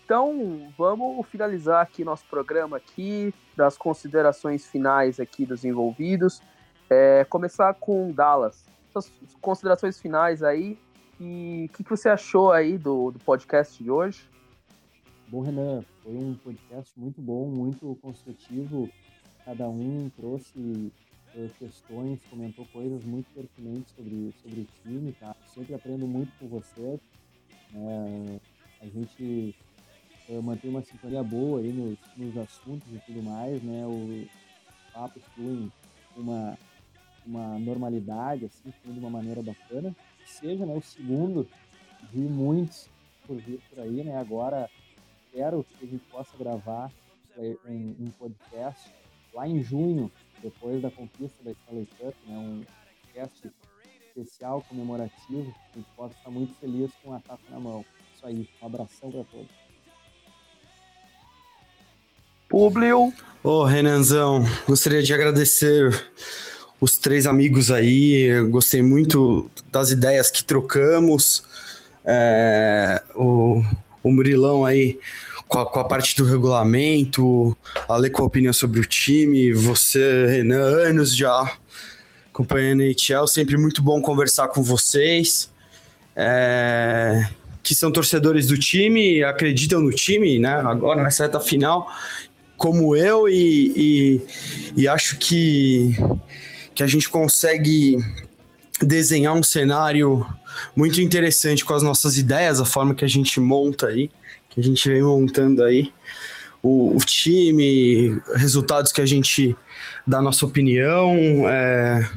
[0.04, 6.42] Então, vamos finalizar aqui nosso programa aqui, das considerações finais aqui dos envolvidos.
[6.90, 8.66] É, começar com Dallas.
[8.92, 9.10] Suas
[9.40, 10.78] considerações finais aí.
[11.18, 14.28] E o que, que, você achou aí do, do podcast de hoje?
[15.26, 18.90] Bom, Renan, foi um podcast muito bom, muito construtivo.
[19.46, 20.92] Cada um trouxe
[21.34, 25.34] uh, questões, comentou coisas muito pertinentes sobre, sobre o time, tá?
[25.54, 26.98] Sempre aprendo muito com você.
[27.74, 28.40] É,
[28.80, 29.54] a gente
[30.28, 33.86] uh, mantém uma sintonia boa aí nos, nos assuntos e tudo mais, né?
[33.86, 34.26] O
[34.92, 35.70] papo flui
[36.16, 36.58] uma,
[37.26, 39.94] uma normalidade, assim, de uma maneira bacana.
[40.26, 41.48] seja né, o segundo
[42.12, 42.88] de muitos
[43.26, 44.18] por vir por aí, né?
[44.18, 44.68] Agora
[45.26, 46.90] espero que a gente possa gravar
[47.66, 48.92] um, um podcast
[49.32, 50.10] lá em junho,
[50.42, 52.64] depois da conquista da Stanley Cup, né, um
[53.04, 53.50] podcast
[54.08, 57.84] especial, comemorativo, a gente possa estar muito feliz com a taça na mão.
[58.14, 59.50] Isso aí, um abração para todos.
[62.48, 63.12] Públio.
[63.42, 65.90] Ô, oh, Renanzão, gostaria de agradecer
[66.80, 71.42] os três amigos aí, Eu gostei muito das ideias que trocamos.
[72.04, 73.62] É, o
[74.02, 74.98] o Murilão aí
[75.52, 77.54] com a, com a, parte do regulamento,
[77.86, 81.54] a ler com a opinião sobre o time, você, Renan, anos já
[82.30, 85.50] acompanhando a NHL, sempre muito bom conversar com vocês,
[86.16, 87.28] é,
[87.62, 91.86] que são torcedores do time, acreditam no time, né, agora nessa reta final,
[92.56, 94.20] como eu, e, e,
[94.74, 95.94] e acho que,
[96.74, 97.98] que a gente consegue
[98.80, 100.26] desenhar um cenário
[100.74, 104.10] muito interessante com as nossas ideias, a forma que a gente monta aí,
[104.52, 105.92] que a gente vem montando aí,
[106.62, 109.56] o, o time, resultados que a gente
[110.06, 111.16] dá nossa opinião.
[111.48, 112.08] É,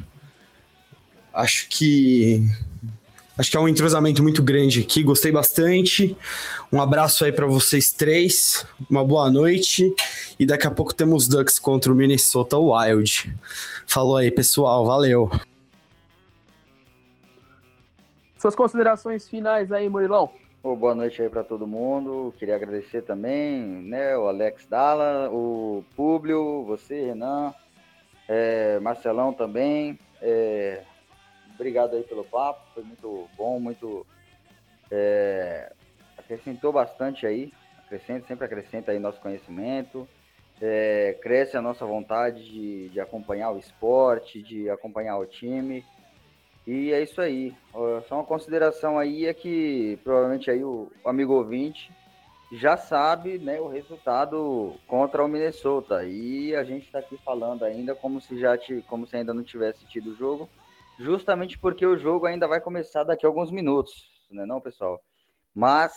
[1.32, 2.42] acho que
[3.38, 6.16] acho que é um entrosamento muito grande aqui, gostei bastante.
[6.70, 9.94] Um abraço aí para vocês três, uma boa noite
[10.38, 13.34] e daqui a pouco temos Ducks contra o Minnesota Wild.
[13.86, 15.30] Falou aí, pessoal, valeu.
[18.38, 20.30] Suas considerações finais aí, Murilão.
[20.68, 22.34] Oh, boa noite aí para todo mundo.
[22.36, 27.54] Queria agradecer também, né, o Alex Dalla, o Públio, você, Renan,
[28.26, 29.96] é, Marcelão também.
[30.20, 30.82] É,
[31.54, 34.04] obrigado aí pelo papo, foi muito bom, muito
[34.90, 35.72] é,
[36.18, 37.52] acrescentou bastante aí,
[37.84, 40.08] acrescenta, sempre acrescenta aí nosso conhecimento,
[40.60, 45.84] é, cresce a nossa vontade de, de acompanhar o esporte, de acompanhar o time.
[46.66, 47.54] E é isso aí.
[48.02, 51.92] Só uma consideração aí é que provavelmente aí o, amigo ouvinte
[52.52, 56.04] já sabe né, o resultado contra o Minnesota.
[56.04, 59.42] E a gente está aqui falando ainda como se já te, como se ainda não
[59.42, 60.48] tivesse tido o jogo,
[60.98, 65.00] justamente porque o jogo ainda vai começar daqui a alguns minutos, né, não, pessoal?
[65.54, 65.92] Mas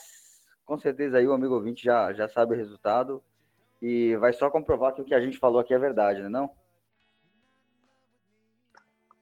[0.66, 3.24] com certeza aí o amigo ouvinte já, já sabe o resultado
[3.82, 6.50] e vai só comprovar que o que a gente falou aqui é verdade, né, não?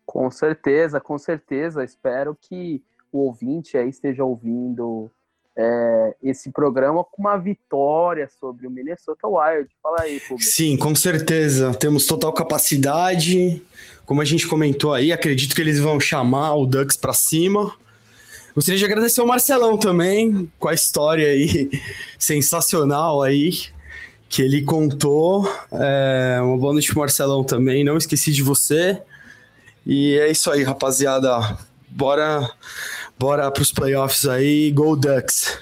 [0.07, 1.83] Com certeza, com certeza.
[1.83, 2.81] Espero que
[3.11, 5.11] o ouvinte aí esteja ouvindo
[5.55, 9.69] é, esse programa com uma vitória sobre o Minnesota Wild.
[9.83, 10.49] Fala aí, público.
[10.49, 11.73] Sim, com certeza.
[11.73, 13.61] Temos total capacidade.
[14.05, 17.73] Como a gente comentou aí, acredito que eles vão chamar o Ducks para cima.
[18.55, 21.69] Gostaria de agradecer ao Marcelão também, com a história aí
[22.17, 23.51] sensacional aí
[24.29, 25.45] que ele contou.
[25.71, 27.83] É, uma boa noite, Marcelão, também.
[27.83, 29.01] Não esqueci de você.
[29.89, 31.57] E é isso aí, rapaziada.
[31.88, 32.41] Bora,
[33.17, 34.69] bora para os playoffs aí.
[34.69, 35.57] Go Ducks!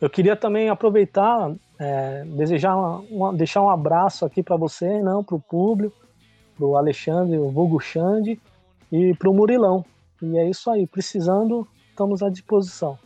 [0.00, 5.22] Eu queria também aproveitar, é, desejar uma, uma, deixar um abraço aqui para você, não,
[5.22, 5.94] para o público,
[6.56, 8.36] para o Alexandre, o Vulgo Xande
[8.90, 9.84] e para o Murilão.
[10.20, 12.98] E é isso aí, precisando, estamos à disposição.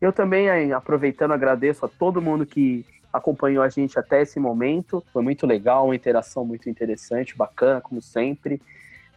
[0.00, 5.00] Eu também, aproveitando, agradeço a todo mundo que acompanhou a gente até esse momento.
[5.12, 8.60] Foi muito legal, uma interação muito interessante, bacana, como sempre.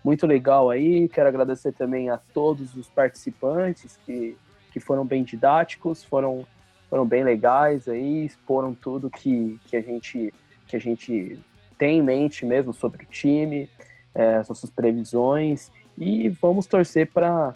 [0.04, 1.10] Muito legal aí.
[1.10, 4.38] Quero agradecer também a todos os participantes que,
[4.72, 6.46] que foram bem didáticos, foram,
[6.88, 10.32] foram bem legais aí, exporam tudo que, que, a gente,
[10.68, 11.40] que a gente
[11.76, 13.68] tem em mente mesmo sobre o time,
[14.14, 14.42] é,
[14.76, 15.72] previsões.
[15.98, 17.56] E vamos torcer para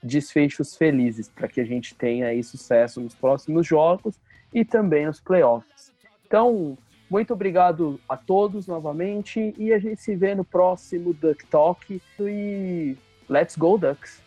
[0.00, 4.14] desfechos felizes, para que a gente tenha aí sucesso nos próximos jogos
[4.54, 5.79] e também nos playoffs.
[6.30, 6.78] Então,
[7.10, 12.96] muito obrigado a todos novamente e a gente se vê no próximo Duck Talk e
[13.28, 14.22] let's go Ducks!